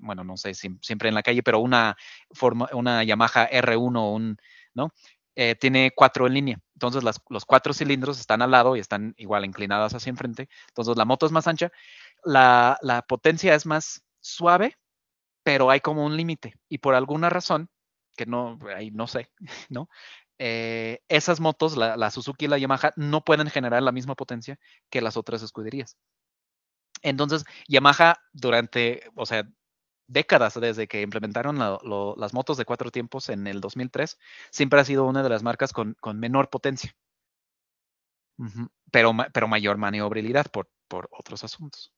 [0.00, 1.96] bueno, no sé, si, siempre en la calle, pero una,
[2.30, 4.36] forma, una Yamaha R1, un,
[4.74, 4.92] ¿no?
[5.40, 6.60] Eh, tiene cuatro en línea.
[6.74, 10.48] Entonces los cuatro cilindros están al lado y están igual inclinadas hacia enfrente.
[10.68, 11.70] Entonces la moto es más ancha.
[12.24, 14.76] La, la potencia es más suave,
[15.42, 16.54] pero hay como un límite.
[16.68, 17.70] Y por alguna razón,
[18.16, 19.30] que no, ahí no sé,
[19.70, 19.88] ¿no?
[20.38, 24.58] Eh, esas motos, la, Suzuki y la Yamaha, no pueden generar la misma potencia
[24.90, 25.96] que las otras escuderías.
[27.02, 29.48] Entonces, Yamaha durante, o sea,
[30.06, 34.18] décadas desde que implementaron las motos de cuatro tiempos en el 2003,
[34.50, 36.94] siempre ha sido una de las marcas con, menor potencia,
[38.90, 41.92] pero, pero mayor maniobrabilidad por, por otros asuntos.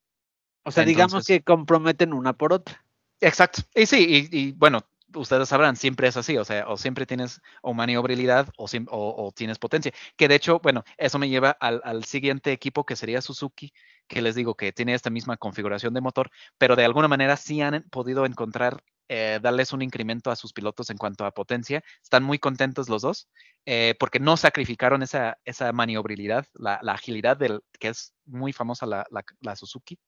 [0.62, 2.84] O sea, digamos que comprometen una por otra.
[3.20, 3.62] Exacto.
[3.74, 4.80] Y sí, y, bueno,
[5.14, 9.58] ustedes sabrán, siempre es así, o sea, o siempre tienes o maniobrabilidad o, o, tienes
[9.58, 9.92] potencia.
[10.16, 13.72] Que de hecho, bueno, eso me lleva al, al, siguiente equipo que sería Suzuki,
[14.06, 17.60] que les digo que tiene esta misma configuración de motor, pero de alguna manera sí
[17.60, 18.82] han podido encontrar,
[19.12, 21.82] eh, darles un incremento a sus pilotos en cuanto a potencia.
[22.00, 23.28] Están muy contentos los dos,
[23.66, 29.04] eh, porque no sacrificaron esa, esa maniobrabilidad, la, agilidad del, que es muy famosa la,
[29.40, 29.98] la, Suzuki.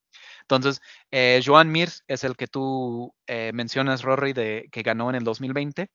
[0.42, 0.80] Entonces,
[1.10, 3.12] eh, Joan Mir es el que tú
[3.52, 5.90] mencionas, Rory, de, que ganó en el 2020,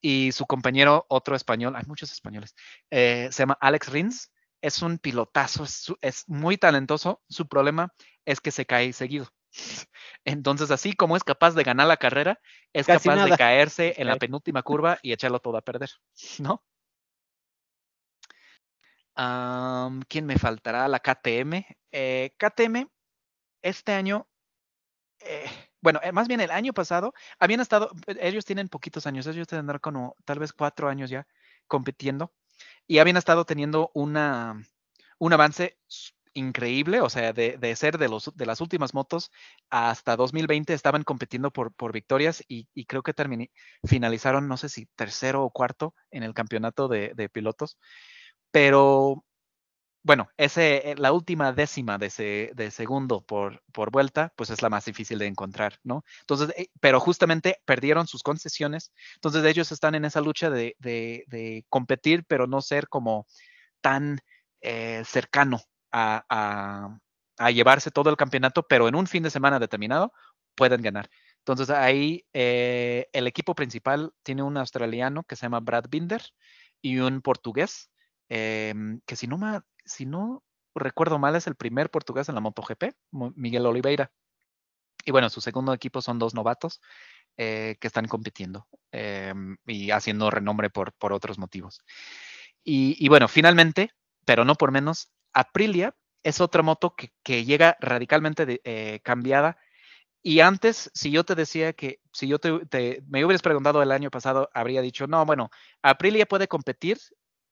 [0.00, 2.56] y su compañero, otro español, hay muchos españoles,
[2.90, 4.30] se llama Alex Rins
[4.62, 5.64] es un pilotazo,
[6.00, 7.22] es, muy talentoso.
[7.28, 7.94] Su problema
[8.24, 9.28] es que se cae seguido.
[10.24, 12.40] Entonces, así como es capaz de ganar la carrera,
[12.72, 15.90] es capaz de caerse en la penúltima curva y echarlo todo a perder,
[16.38, 16.62] ¿no?
[20.08, 20.88] ¿Quién me faltará?
[20.88, 21.66] La KTM.
[21.92, 22.88] Eh, KTM,
[23.62, 24.26] este año,
[25.20, 25.44] eh,
[25.80, 29.80] bueno, eh, más bien el año pasado, habían estado, ellos tienen poquitos años, ellos tendrán
[29.80, 31.26] como tal vez cuatro años ya
[31.66, 32.32] compitiendo
[32.86, 34.62] y habían estado teniendo una,
[35.18, 35.78] un avance
[36.34, 39.30] increíble, o sea, de, ser de, los, de las últimas motos
[39.70, 43.50] hasta 2020 estaban compitiendo por, victorias y, creo que terminé,
[43.84, 47.78] finalizaron, no sé si tercero o cuarto en el campeonato de, pilotos,
[48.50, 49.24] pero
[50.02, 53.62] bueno, eh, la última décima de, de segundo por,
[53.92, 56.04] vuelta, pues es la más difícil de encontrar, ¿no?
[56.20, 61.64] Entonces, eh, pero justamente perdieron sus concesiones, entonces ellos están en esa lucha de, de,
[61.68, 63.26] competir, pero no ser como
[63.80, 64.20] tan
[64.62, 65.60] eh, cercano
[65.92, 66.98] a,
[67.52, 70.12] llevarse todo el campeonato, pero en un fin de semana determinado
[70.54, 71.08] pueden ganar.
[71.38, 76.22] Entonces ahí el equipo principal tiene un australiano que se llama Brad Binder
[76.82, 77.90] y un portugués,
[78.28, 79.38] em, que si no,
[79.84, 80.42] si no
[80.74, 82.94] recuerdo mal, es el primer portugués en la MotoGP,
[83.34, 84.12] Miguel Oliveira.
[85.04, 86.80] Y bueno, su segundo equipo son dos novatos
[87.36, 91.82] eh, que están compitiendo em, y haciendo renombre por, por otros motivos.
[92.62, 93.90] Y, bueno, finalmente,
[94.26, 99.58] pero no por menos, Aprilia es otra moto que, llega radicalmente eh, cambiada.
[100.22, 104.10] Y antes, si yo te decía que, si yo te, me hubieras preguntado el año
[104.10, 105.50] pasado, habría dicho, no, bueno,
[105.82, 106.98] Aprilia puede competir,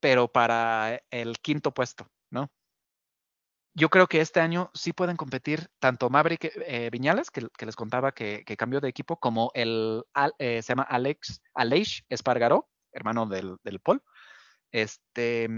[0.01, 2.07] pero para el quinto puesto.
[2.31, 2.51] ¿no?
[3.75, 8.13] Yo creo que este año sí pueden competir tanto Maverick eh, Viñales, que, les contaba
[8.13, 10.05] que, cambió de equipo, como el,
[10.39, 14.03] eh, se llama Alex, Aleix Espargaró, hermano del, del Paul.
[14.73, 15.49] Este,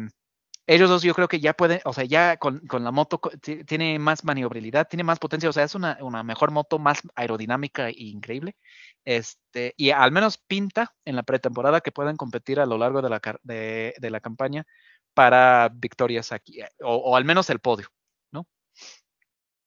[0.72, 3.20] ellos dos yo creo que ya pueden, o sea, ya con, la moto
[3.66, 7.94] tiene más maniobrabilidad, tiene más potencia, o sea, es una, mejor moto, más aerodinámica e
[7.96, 8.56] increíble.
[9.04, 13.10] Este, y al menos pinta en la pretemporada que pueden competir a lo largo de
[13.10, 14.64] la, de la campaña
[15.12, 17.88] para victorias aquí, eh, o, al menos el podio,
[18.30, 18.46] ¿no?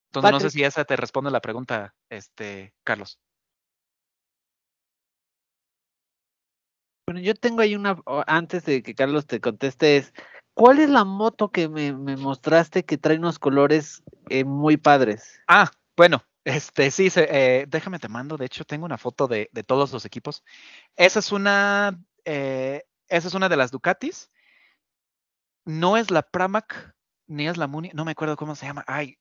[0.07, 3.19] Entonces no sé si esa te responde la pregunta, este, Carlos.
[7.05, 10.13] Bueno, yo tengo ahí una, antes de que Carlos te conteste, es,
[10.53, 15.41] ¿cuál es la moto que me, mostraste que trae unos colores eh, muy padres?
[15.47, 19.91] Ah, bueno, este, sí, eh, déjame te mando, de hecho tengo una foto de, todos
[19.91, 20.43] los equipos.
[20.95, 24.29] Esa es una, esa es una de las Ducatis
[25.65, 26.95] no es la Pramac
[27.27, 28.83] ni es la Muni, no me acuerdo cómo se llama.
[28.87, 29.17] Ay,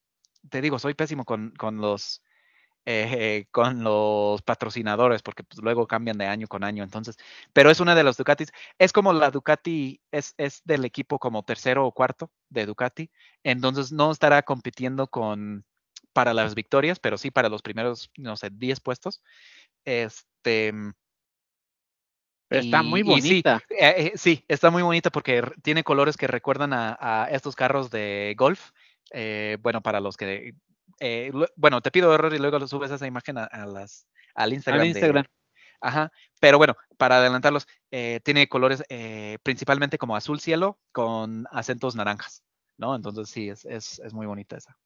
[0.50, 2.22] te digo, soy pésimo con, los
[2.86, 7.16] eh, con los patrocinadores, porque pues, luego cambian de año con año, entonces,
[7.52, 11.42] pero es una de los Ducatis, es como la Ducati, es, es del equipo como
[11.44, 13.10] tercero o cuarto de Ducati,
[13.44, 15.64] entonces no estará compitiendo con
[16.12, 19.22] para las victorias, pero sí para los primeros, no sé, 10 puestos.
[19.84, 20.72] Este,
[22.50, 23.62] está muy bonita.
[23.70, 28.34] Eh, eh, sí, está muy bonita porque tiene colores que recuerdan a, estos carros de
[28.36, 28.70] golf.
[29.10, 30.54] Eh, bueno, para los que.
[31.56, 34.86] Bueno, te pido error y luego lo subes esa imagen a, las, al Instagram.
[34.86, 35.24] Instagram.
[35.80, 36.10] ajá.
[36.40, 37.66] Pero bueno, para adelantarlos,
[38.22, 38.82] tiene colores
[39.42, 42.42] principalmente como azul cielo con acentos naranjas.
[42.78, 42.96] ¿No?
[42.96, 44.76] Entonces sí, es, es, es muy bonita esa.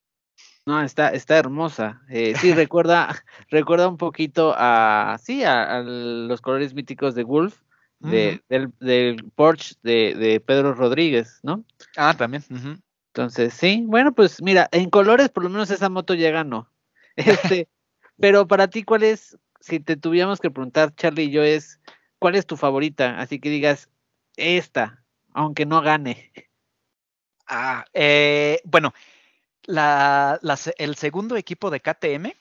[0.66, 2.02] No, está, está hermosa.
[2.08, 3.08] Eh, sí, recuerda,
[3.50, 7.60] recuerda un poquito a, sí, a, los colores míticos de Wolf,
[8.00, 11.64] de, del, del, Porsche de, de, Pedro Rodríguez, ¿no?
[11.96, 12.44] Ah, también.
[13.16, 16.70] Entonces, sí, bueno, pues mira, en colores por lo menos esa moto ya ganó.
[17.16, 17.66] Este,
[18.20, 21.80] pero para ti, ¿cuál es, si te tuviéramos que preguntar, Charlie y yo, es,
[22.18, 23.18] ¿cuál es tu favorita?
[23.18, 23.88] Así que digas,
[24.36, 25.02] esta,
[25.32, 26.30] aunque no gane.
[27.46, 28.92] Ah, eh, bueno,
[29.62, 30.38] la,
[30.76, 32.36] el segundo equipo de KTM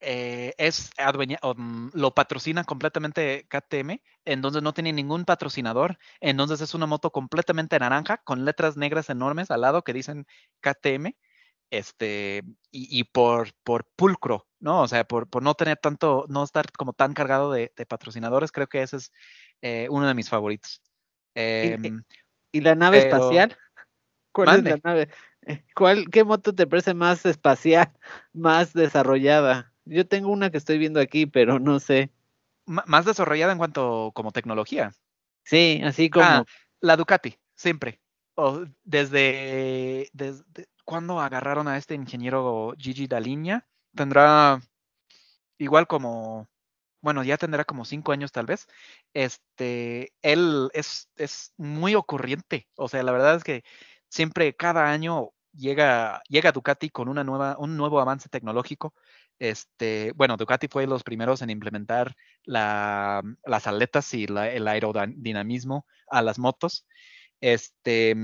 [0.00, 0.90] eh, es
[1.56, 7.78] mm, lo patrocina completamente KTM, entonces no tiene ningún patrocinador, entonces es una moto completamente
[7.78, 10.26] naranja con letras negras enormes al lado que dicen
[10.60, 11.16] KTM,
[11.70, 14.82] este, y, por, por pulcro, ¿no?
[14.82, 18.68] O sea, por, por, no tener tanto, no estar como tan cargado de, patrocinadores, creo
[18.68, 19.12] que ese es
[19.62, 20.80] eh, uno de mis favoritos.
[21.34, 22.04] ¿Y, em,
[22.52, 23.56] la nave espacial?
[24.30, 25.08] ¿Cuál es la nave?
[25.74, 27.92] ¿Cuál, ¿Qué moto te parece más espacial,
[28.32, 29.73] más desarrollada?
[29.84, 32.10] Yo tengo una que estoy viendo aquí, pero no sé.
[32.66, 34.92] más desarrollada en cuanto como tecnología.
[35.44, 36.24] Sí, así como.
[36.24, 36.44] Ah,
[36.80, 38.00] la Ducati, siempre.
[38.34, 44.60] O desde, desde cuando agarraron a este ingeniero Gigi Daliña, tendrá
[45.58, 46.48] igual como,
[47.00, 48.66] bueno, ya tendrá como cinco años tal vez.
[49.12, 52.68] Este, él es, es muy ocurriente.
[52.76, 53.64] O sea, la verdad es que
[54.08, 58.94] siempre cada año llega, llega Ducati con una nueva, un nuevo avance tecnológico.
[59.38, 62.14] Este, bueno, Ducati fue los primeros en implementar
[62.44, 66.86] la, las aletas y el aerodinamismo a las motos.
[67.40, 68.14] Este,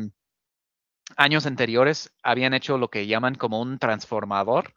[1.16, 4.74] años anteriores habían hecho lo que llaman como un transformador,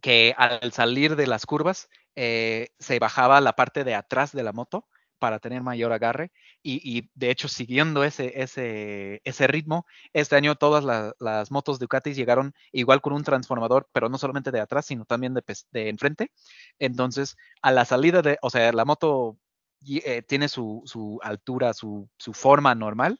[0.00, 4.52] que al salir de las curvas eh, se bajaba la parte de atrás de la
[4.52, 4.86] moto
[5.24, 10.84] para tener mayor agarre y, de hecho siguiendo ese, ese, ritmo, este año todas
[11.18, 15.32] las motos Ducati llegaron igual con un transformador, pero no solamente de atrás, sino también
[15.32, 16.30] de, de enfrente.
[16.78, 19.38] Entonces, a la salida de, o sea, la moto
[19.86, 23.18] eh, tiene su, su altura, su, su, forma normal,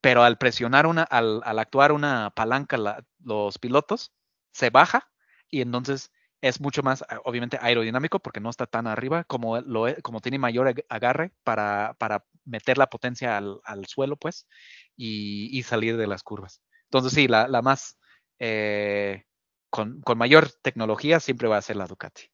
[0.00, 2.76] pero al presionar una, al, al actuar una palanca
[3.24, 4.12] los pilotos,
[4.52, 5.10] se baja
[5.50, 10.02] y entonces es mucho más, obviamente, aerodinámico porque no está tan arriba como, lo, e,
[10.02, 14.48] como tiene mayor agarre para, para meter la potencia al, al suelo, pues,
[14.96, 16.60] y, y, salir de las curvas.
[16.84, 17.96] Entonces, sí, la, la más,
[18.40, 19.24] eh,
[19.70, 22.24] con, con, mayor tecnología siempre va a ser la Ducati.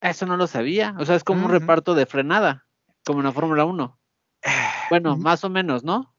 [0.00, 0.96] Eso no lo sabía.
[0.98, 2.66] O sea, es como un reparto de frenada,
[3.04, 4.00] como en la Fórmula 1.
[4.90, 6.14] Bueno, más o menos, ¿no?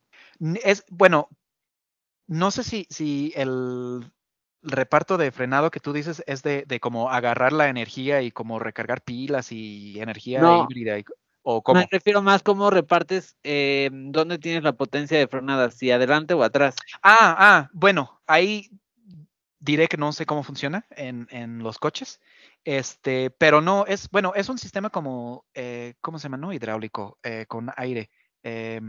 [0.64, 1.30] Es, bueno,
[2.26, 4.12] no sé si, si el
[4.66, 8.60] reparto de frenado que tú dices es de, de como agarrar la energía y como
[8.60, 10.98] recargar pilas y energía híbrida.
[11.44, 11.80] ¿O cómo?
[11.80, 16.44] Me refiero más cómo repartes eh, dónde tienes la potencia de frenada, si adelante o
[16.44, 16.76] atrás.
[17.04, 18.70] Ah, ah, bueno, ahí
[19.60, 22.20] diré que no sé cómo funciona en, en los coches.
[22.64, 26.38] Este, pero no, es, bueno, es un sistema como, eh, ¿cómo se llama?
[26.38, 28.10] No hidráulico, eh, con aire.
[28.42, 28.82] Eh,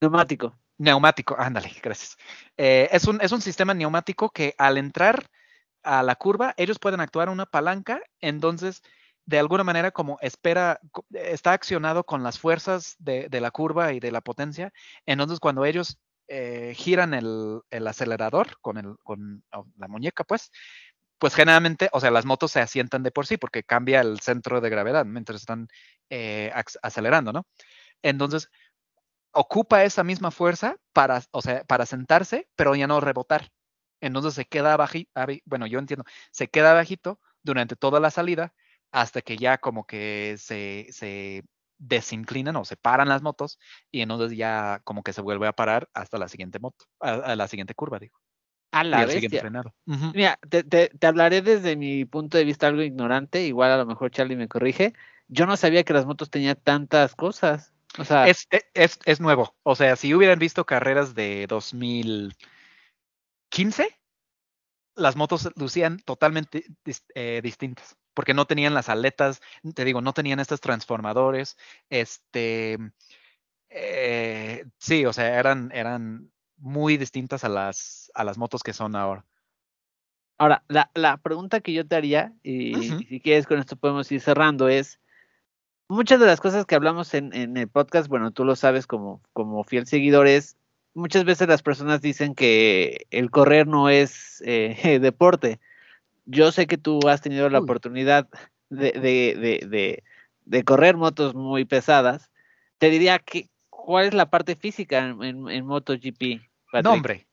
[0.00, 0.58] Neumático.
[0.78, 2.16] Neumático, ándale, gracias.
[2.56, 5.28] Eh, es, un, es un sistema neumático que al entrar
[5.82, 8.82] a la curva, ellos pueden actuar una palanca, entonces
[9.26, 10.80] de alguna manera como espera,
[11.12, 14.72] está accionado con las fuerzas de, de la curva y de la potencia,
[15.06, 15.98] entonces cuando ellos
[16.28, 19.42] eh, giran el, el, acelerador con, el, con
[19.76, 20.50] la muñeca, pues,
[21.18, 24.60] pues generalmente, o sea, las motos se asientan de por sí porque cambia el centro
[24.60, 25.68] de gravedad mientras están
[26.10, 26.52] eh,
[26.82, 27.46] acelerando, ¿no?
[28.02, 28.50] Entonces,
[29.34, 33.50] ocupa esa misma fuerza para, o sea, para sentarse, pero ya no rebotar.
[34.00, 35.10] Entonces se queda bajito,
[35.44, 38.54] bueno, yo entiendo, se queda bajito durante toda la salida
[38.92, 41.44] hasta que ya como que se, se
[41.78, 43.58] desinclinan o se paran las motos
[43.90, 47.48] y entonces ya como que se vuelve a parar hasta la siguiente moto, a, la
[47.48, 48.18] siguiente curva, digo.
[48.72, 49.22] A la vez.
[49.86, 53.86] Mira, te, te, te, hablaré desde mi punto de vista algo ignorante, igual a lo
[53.86, 54.94] mejor Charlie me corrige.
[55.28, 57.73] Yo no sabía que las motos tenían tantas cosas.
[57.98, 59.54] O sea, es, e, es, es, nuevo.
[59.62, 63.98] O sea, si hubieran visto carreras de 2015,
[64.96, 66.64] las motos lucían totalmente
[67.14, 69.40] eh, distintas, porque no tenían las aletas,
[69.74, 71.56] te digo, no tenían estos transformadores.
[71.88, 72.78] Este,
[73.70, 78.96] eh, sí, o sea, eran, eran muy distintas a las, a las motos que son
[78.96, 79.24] ahora.
[80.36, 83.02] Ahora, la, la pregunta que yo te haría, y, uh -huh.
[83.02, 84.98] y si quieres con esto podemos ir cerrando, es,
[85.88, 89.20] muchas de las cosas que hablamos en, en, el podcast, bueno, tú lo sabes como,
[89.32, 90.56] como fiel seguidor, es
[90.94, 95.60] muchas veces las personas dicen que el correr no es eh, deporte.
[96.26, 98.28] Yo sé que tú has tenido la oportunidad
[98.70, 100.02] de, de, de, de,
[100.46, 102.30] de correr motos muy pesadas.
[102.78, 106.40] Te diría que, ¿cuál es la parte física en, en, en MotoGP?
[106.72, 106.84] Patrick?
[106.84, 107.26] No, hombre.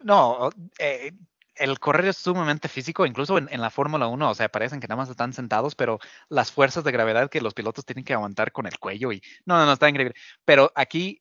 [0.00, 1.12] No, eh,
[1.56, 5.00] el correr es sumamente físico, incluso en, la Fórmula 1, o sea, parecen que nada
[5.00, 5.98] más están sentados, pero
[6.28, 9.56] las fuerzas de gravedad que los pilotos tienen que aguantar con el cuello y no,
[9.58, 10.14] no, no, está increíble.
[10.44, 11.20] Pero aquí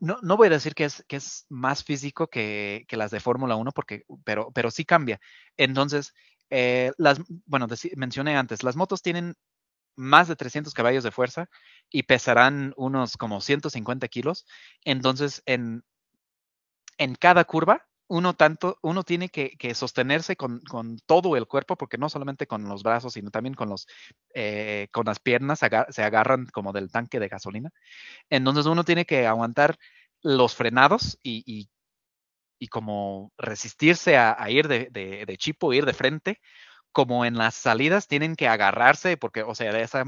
[0.00, 3.20] no, no voy a decir que es, que es más físico que, que las de
[3.20, 5.20] Fórmula 1, porque, pero, pero sí cambia.
[5.56, 6.14] Entonces,
[6.50, 9.34] eh, las, bueno, mencioné antes, las motos tienen
[9.96, 11.48] más de 300 caballos de fuerza
[11.90, 14.46] y pesarán unos como 150 kilos.
[14.84, 15.84] Entonces, en,
[16.98, 20.60] en cada curva uno tanto, uno tiene que, que sostenerse con,
[21.06, 23.72] todo el cuerpo, porque no solamente con los brazos, sino también con
[24.34, 27.70] eh, las piernas se agarran como del tanque de gasolina.
[28.28, 29.78] Entonces uno tiene que aguantar
[30.22, 31.70] los frenados y,
[32.68, 36.40] como resistirse a, ir de, chipo, ir de frente,
[36.90, 40.04] como en las salidas tienen que agarrarse, porque, o sea, esa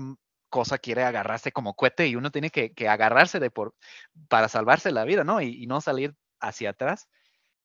[0.49, 3.77] cosa quiere agarrarse como cohete y uno tiene que, agarrarse de por,
[4.29, 5.41] para salvarse la vida, ¿no?
[5.41, 7.09] Y no salir hacia atrás.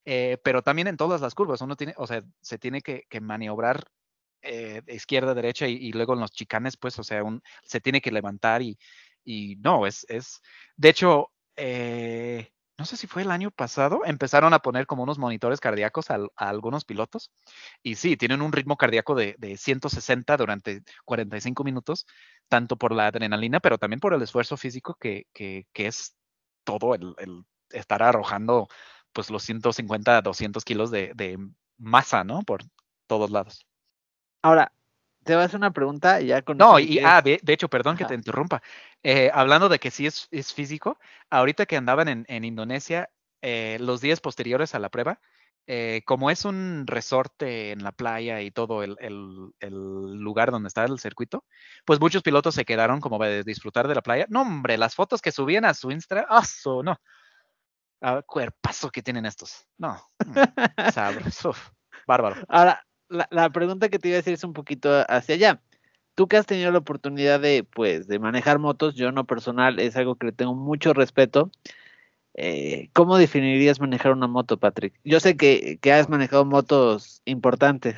[0.10, 3.20] Eh, pero también en todas las curvas, uno tiene, o sea, se tiene que, que
[3.20, 3.84] maniobrar
[4.42, 8.00] eh, izquierda, derecha y, y, luego en los chicanes, pues, o sea, un, se tiene
[8.00, 8.80] que levantar y,
[9.26, 10.42] y no, es, es,
[10.78, 15.20] de hecho, eh, no sé si fue el año pasado, empezaron a poner como unos
[15.20, 17.32] monitores cardíacos a, a algunos pilotos
[17.84, 22.06] y sí, tienen un ritmo cardíaco de, de 160 durante 45 minutos,
[22.48, 26.16] tanto por la adrenalina, pero también por el esfuerzo físico que, que, que es
[26.64, 28.68] todo el, el estar arrojando
[29.18, 31.40] pues los 150, 200 kilos de, de
[31.80, 32.44] masa, ¿no?
[32.44, 32.62] Por
[33.08, 33.66] todos lados.
[34.44, 34.72] Ahora,
[35.24, 36.56] te voy a hacer una pregunta y ya con...
[36.60, 38.62] No, y ah, de, de hecho, perdón que te interrumpa.
[39.02, 41.00] Eh, hablando de que sí es, es físico,
[41.32, 43.10] ahorita que andaban en, en Indonesia,
[43.42, 45.20] eh, los días posteriores a la prueba,
[45.66, 49.74] eh, como es un resorte en la playa y todo el, el- el
[50.14, 51.44] lugar donde está el circuito,
[51.86, 54.28] pues muchos pilotos se quedaron como de disfrutar de la playa.
[54.30, 56.44] No, hombre, las fotos que subían a su Instagram, ¡ah,
[56.84, 57.00] no!
[58.02, 59.66] Ah, cuerpazo que tienen estos.
[59.78, 60.34] No, mm,
[60.94, 61.54] sabroso,
[62.06, 62.36] bárbaro.
[62.48, 65.62] Ahora, la, la pregunta que te iba a decir es un poquito hacia allá.
[66.16, 69.80] Tú que has tenido la oportunidad de, pues, de manejar motos, yo en lo personal
[69.80, 71.52] es algo que le tengo mucho respeto.
[72.34, 74.94] Eh, ¿cómo definirías manejar una moto, Patrick?
[75.04, 77.98] Yo sé que, que has manejado motos importantes.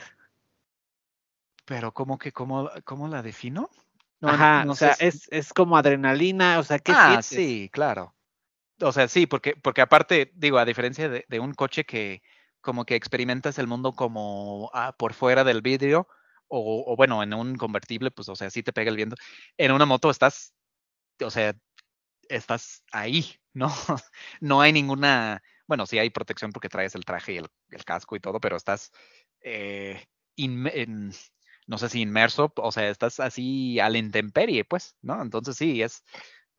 [1.66, 3.70] Pero ¿cómo que cómo, cómo la defino?
[4.22, 7.26] No, Ajá, no o sea, si- es, es como adrenalina, o sea, ¿qué ah, sientes?
[7.26, 8.14] sí, claro.
[8.82, 12.22] O sea, sí, porque, porque aparte, digo, a diferencia de, de un coche que
[12.62, 16.08] como que experimentas el mundo como ah, por fuera del vidrio,
[16.48, 19.16] o, o bueno, en un convertible, pues, o sea, sí te pega el viento.
[19.58, 20.54] En una moto estás,
[21.24, 21.56] o sea,
[22.30, 23.72] estás ahí, ¿no?
[24.42, 28.16] No hay ninguna, bueno, sí hay protección porque traes el traje y el, el casco
[28.16, 28.92] y todo, pero estás,
[29.42, 30.06] eh,
[30.38, 31.12] en-
[31.68, 35.22] no sé si inmerso, o sea, estás así a la intemperie, pues, ¿no?
[35.22, 36.04] Entonces sí, es,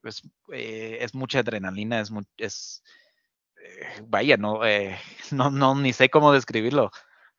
[0.05, 0.22] es,
[0.52, 2.82] eh, es mucha adrenalina, es, es
[3.62, 4.98] eh, vaya, no, eh,
[5.32, 6.90] no, no, ni sé cómo describirlo,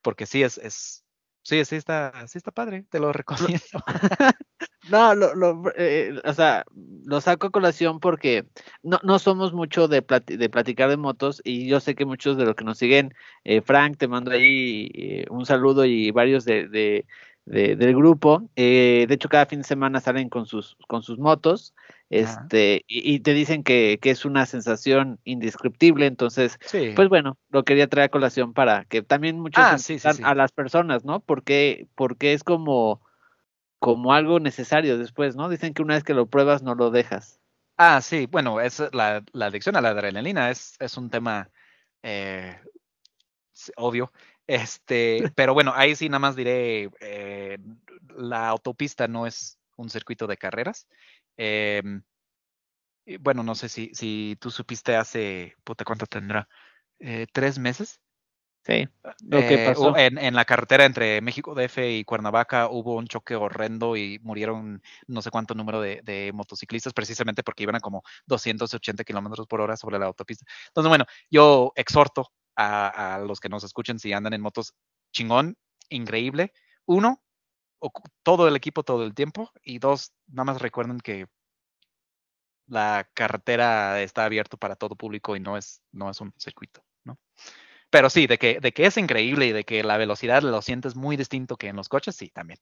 [0.02, 1.04] porque sí, es, es,
[1.44, 3.64] sí, sí está, sí está padre, te lo recomiendo.
[4.90, 6.66] No, lo, lo, eh, o sea,
[7.06, 8.48] lo saco a colación porque
[8.82, 12.36] no, no somos mucho de, plati- de platicar de motos y yo sé que muchos
[12.36, 13.14] de los que nos siguen,
[13.64, 17.06] Frank, te mando ahí un saludo y varios de, de-
[17.46, 21.18] de- del grupo, eh, de hecho cada fin de semana salen con sus, con sus
[21.18, 21.74] motos,
[22.10, 26.94] este, y, y te dicen que, que es una sensación indescriptible, entonces Sí.
[26.96, 30.36] pues bueno, lo quería traer a colación para que también muchos Ah, sí, sí, a
[30.36, 31.20] las personas, ¿no?
[31.22, 33.02] Porque, porque es como,
[33.80, 35.50] como algo necesario después, ¿no?
[35.50, 37.40] Dicen que una vez que lo pruebas no lo dejas.
[37.78, 41.50] Ah, sí, bueno, es la, la adicción a la adrenalina es, es un tema
[42.04, 42.56] eh,
[43.78, 44.12] obvio.
[44.52, 47.58] Este, pero bueno, ahí sí nada más diré, eh,
[48.16, 50.88] la autopista no es un circuito de carreras.
[51.38, 52.04] Em,
[53.20, 56.48] bueno, no sé si, si tú supiste hace, puta, ¿cuánto tendrá?
[57.00, 58.00] Eh, ¿Tres meses?
[58.64, 58.88] Sí,
[59.28, 59.96] lo que Eh, pasó.
[59.98, 64.82] en, en la carretera entre México DF y Cuernavaca hubo un choque horrendo y murieron
[65.08, 69.62] no sé cuánto número de, de motociclistas precisamente porque iban a como 280 kilómetros por
[69.62, 70.46] hora sobre la autopista.
[70.68, 74.74] Entonces, bueno, yo exhorto a, los que nos escuchen si andan en motos
[75.14, 75.58] chingón,
[75.90, 76.54] increíble.
[76.86, 77.24] Uno,
[78.24, 81.28] todo el equipo todo el tiempo y dos, nada más recuerden que
[82.68, 87.18] la carretera está abierto para todo público y no es, no es un circuito, ¿no?
[87.92, 90.96] Pero sí, de que, de que es increíble y de que la velocidad lo sientes
[90.96, 92.58] muy distinto que en los coches, sí, también.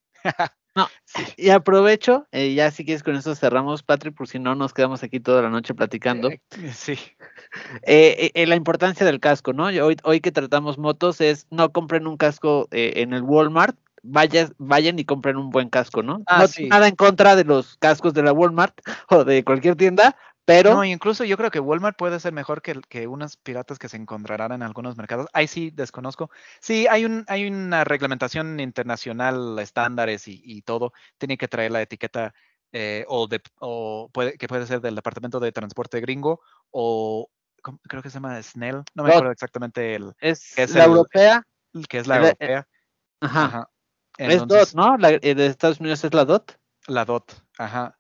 [0.76, 1.24] No, Sí.
[1.38, 5.04] Y aprovecho, eh, ya si quieres con eso cerramos, Patrick, por si no nos quedamos
[5.04, 6.30] aquí toda la noche platicando.
[6.30, 6.42] Eh,
[6.74, 6.98] sí.
[7.84, 9.66] Eh, eh, la importancia del casco, ¿no?
[9.66, 14.54] Hoy, hoy que tratamos motos es no compren un casco eh, en el Walmart, vayas,
[14.58, 16.22] vayan y compren un buen casco, ¿no?
[16.28, 16.68] Ah, no sí.
[16.68, 18.80] nada en contra de los cascos de la Walmart
[19.10, 20.16] o de cualquier tienda,
[20.46, 23.90] pero No, incluso yo creo que Walmart puede ser mejor que, que unas piratas que
[23.90, 25.28] se encontrarán en algunos mercados.
[25.34, 26.32] Ahí sí desconozco.
[26.60, 30.94] Sí, hay un, hay una reglamentación internacional, estándares y, y todo.
[31.18, 32.34] Tiene que traer la etiqueta
[32.72, 36.42] eh, o, de, o puede, que puede ser del Departamento de Transporte gringo
[36.72, 37.30] o
[37.84, 38.84] creo que se llama Snell.
[38.96, 42.22] No me acuerdo exactamente el, es, es la el- europea, el que es la El-
[42.22, 42.68] el- europea.
[43.22, 43.70] ajá, Ajá.
[44.18, 44.98] es DOT, ¿no?
[44.98, 46.58] La eh, de Estados Unidos es la DOT.
[46.88, 47.99] La DOT, ajá.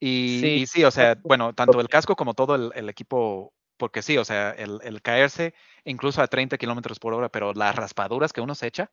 [0.00, 0.46] Y Sí.
[0.46, 4.16] y sí, o sea, bueno, tanto el casco como todo el, el equipo, porque sí,
[4.16, 5.54] o sea, el, el caerse
[5.84, 8.90] incluso a 30 kilómetros por hora, pero las raspaduras que uno se echa,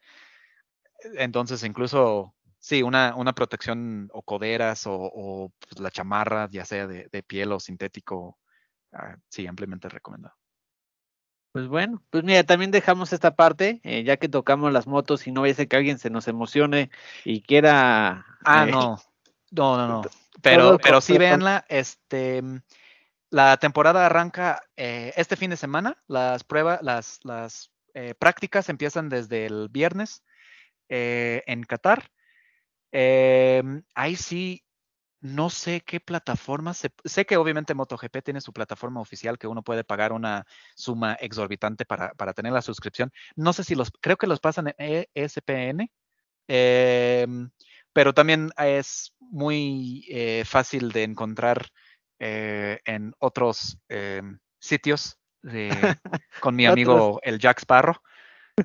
[1.15, 6.87] entonces incluso, sí, una, una protección o coderas o, o, pues, la chamarra, ya sea
[6.87, 8.37] de, de piel o sintético,
[8.93, 10.35] ah, sí, ampliamente recomendado.
[11.53, 15.31] Pues bueno, pues mira, también dejamos esta parte, eh, ya que tocamos las motos y
[15.31, 16.91] no vaya a ser que alguien se nos emocione
[17.25, 18.25] y quiera...
[18.45, 18.99] Ah, eh, no,
[19.51, 20.01] no, no, no.
[20.41, 22.41] Pero, pero sí véanla, este,
[23.29, 29.09] la temporada arranca eh, este fin de semana, las pruebas, las, las eh, prácticas empiezan
[29.09, 30.23] desde el viernes
[30.89, 32.09] eh, en Qatar.
[32.91, 34.63] Em, ahí sí,
[35.19, 39.63] no sé qué plataforma, se- sé que obviamente MotoGP tiene su plataforma oficial que uno
[39.63, 40.45] puede pagar una
[40.75, 43.11] suma exorbitante para, para tener la suscripción.
[43.35, 45.91] No sé si los, creo que los pasan en ESPN,
[46.47, 47.49] em,
[47.97, 51.65] pero también es muy eh, fácil de encontrar
[52.19, 55.17] eh, en otros em, sitios
[56.39, 57.95] con mi amigo el Jack Sparrow.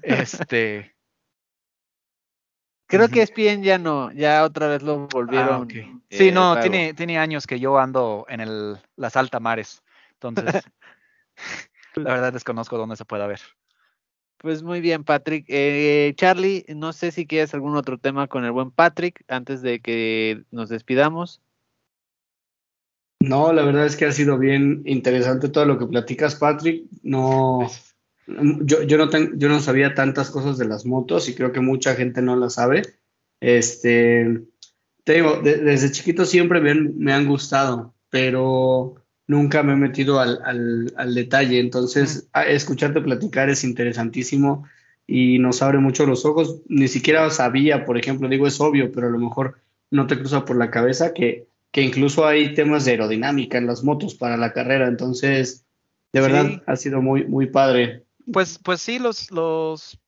[0.03, 0.95] Este.
[2.87, 5.63] Creo que ESPN ya no, ya otra vez lo volvieron.
[5.63, 9.83] Ah, sí, eh, no, tiene, tiene años que yo ando en el, las altamares.
[10.11, 10.63] Entonces,
[11.95, 13.41] la verdad desconozco dónde se pueda ver.
[14.43, 15.45] Pues muy bien, Patrick.
[15.47, 19.81] Eh, Charlie, no sé si quieres algún otro tema con el buen Patrick antes de
[19.81, 21.41] que nos despidamos.
[23.21, 26.87] No, la verdad es que ha sido bien interesante todo lo que platicas, Patrick.
[27.05, 27.71] No,
[28.27, 31.95] yo, yo no, yo no sabía tantas cosas de las motos y creo que mucha
[31.95, 32.83] gente no las sabe.
[33.41, 34.43] Este,
[35.05, 38.97] te digo, desde chiquito siempre me han, me han gustado, pero
[39.33, 40.41] nunca me he metido al,
[40.97, 41.59] al, detalle.
[41.59, 44.65] Entonces, escucharte platicar es interesantísimo
[45.07, 46.61] y nos abre mucho los ojos.
[46.69, 49.59] Ni siquiera sabía, por ejemplo, digo, es obvio, pero a lo mejor
[49.91, 53.83] no te cruza por la cabeza que, que incluso hay temas de aerodinámica en las
[53.83, 54.87] motos para la carrera.
[54.87, 55.65] Entonces,
[56.13, 58.05] de verdad, ha sido muy, muy padre.
[58.33, 59.99] Pues, pues sí, los, los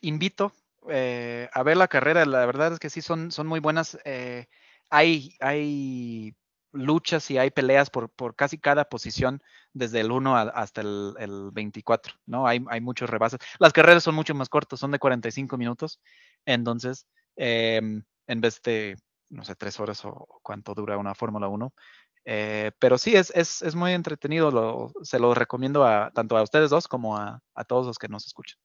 [0.00, 0.52] invito
[0.88, 2.24] eh, a ver la carrera.
[2.24, 3.98] La verdad es que sí, son, son muy buenas.
[4.04, 4.46] Eh,
[4.90, 6.34] hay, hay
[6.74, 9.42] luchas y hay peleas por, por casi cada posición
[9.72, 12.46] desde el 1 hasta el, el, 24, ¿no?
[12.46, 13.40] Hay, hay muchos rebases.
[13.58, 16.00] Las carreras son mucho más cortas, son de 45 minutos,
[16.44, 17.06] entonces,
[17.36, 18.96] em, en vez de,
[19.30, 21.72] no sé, tres horas o cuánto dura una Fórmula 1.
[22.26, 26.42] Eh, pero sí, es, es, es muy entretenido, lo, se lo recomiendo a, tanto a
[26.42, 28.58] ustedes dos como a, a todos los que nos escuchan.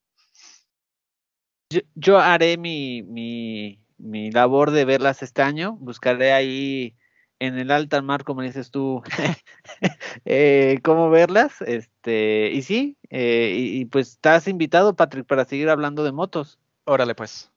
[1.72, 6.96] Yo, yo haré mi, mi, mi labor de verlas este año, buscaré ahí
[7.40, 9.02] en el alta mar, como dices tú,
[10.26, 11.62] eh, cómo verlas.
[11.62, 16.60] Este, y sí, eh, y, pues estás invitado, Patrick, para seguir hablando de motos.
[16.86, 17.52] Órale, pues.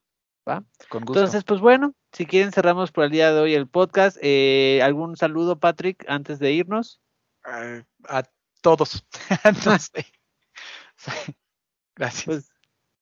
[0.48, 0.64] ¿Va?
[0.88, 1.20] Con gusto.
[1.20, 4.16] Entonces, pues bueno, si quieren cerramos por el día de hoy el podcast.
[4.20, 7.00] Eh, ¿Algún saludo, Patrick, antes de irnos?
[7.44, 8.22] a
[8.60, 9.04] todos.
[11.96, 12.24] Gracias.
[12.24, 12.51] Pues,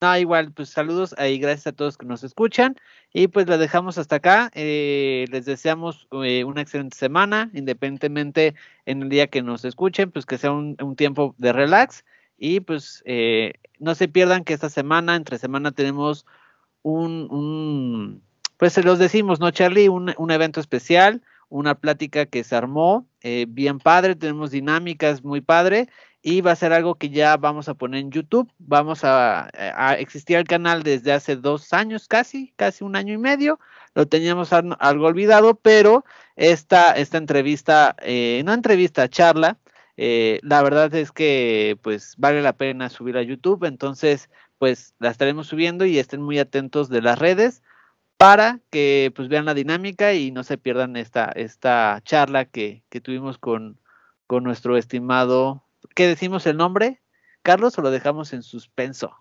[0.01, 2.74] no, igual, pues saludos y gracias a todos que nos escuchan.
[3.12, 4.51] Y pues la dejamos hasta acá.
[4.55, 8.55] Eh, les deseamos eh, una excelente semana, independientemente
[8.86, 12.05] en el día que nos escuchen, pues que sea un, tiempo de relax.
[12.39, 16.24] Y pues eh, no se pierdan que esta semana, entre semana, tenemos
[16.81, 18.22] un,
[18.56, 19.89] pues se los decimos, ¿no, Charlie?
[19.89, 21.20] Un, un evento especial,
[21.51, 23.06] una plática que se armó
[23.48, 25.89] bien padre, tenemos dinámicas muy padre
[26.22, 28.52] y va a ser algo que ya vamos a poner en YouTube.
[28.59, 29.48] Vamos a,
[29.98, 33.59] existir el canal desde hace dos años casi, casi un año y medio.
[33.94, 36.05] Lo teníamos algo olvidado, pero
[36.36, 39.59] esta, esta entrevista, eh, no entrevista, charla,
[39.97, 43.64] eh, la verdad es que pues vale la pena subir a YouTube.
[43.64, 47.62] Entonces, pues la estaremos subiendo y estén muy atentos de las redes
[48.18, 53.01] para que pues vean la dinámica y no se pierdan esta, esta charla que, que
[53.01, 53.78] tuvimos con,
[54.26, 55.64] con nuestro estimado
[56.01, 57.02] ¿Qué decimos el nombre,
[57.43, 59.14] Carlos, o lo dejamos en suspenso?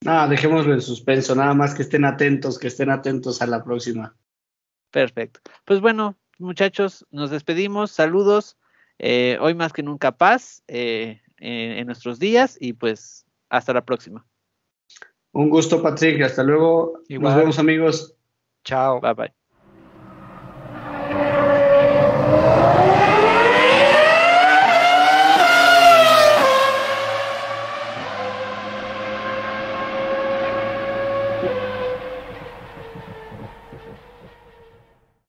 [0.00, 4.16] No, dejémoslo en suspenso, nada más que estén atentos, que estén atentos a la próxima.
[4.90, 5.40] Perfecto.
[5.64, 8.58] Pues bueno, muchachos, nos despedimos, saludos,
[8.98, 14.26] eh, hoy más que nunca paz eh, en, nuestros días y pues hasta la próxima.
[15.30, 17.04] Un gusto, Patrick, hasta luego.
[17.08, 18.16] Nos vemos amigos.
[18.64, 19.00] Chao.
[19.00, 19.41] Bye bye.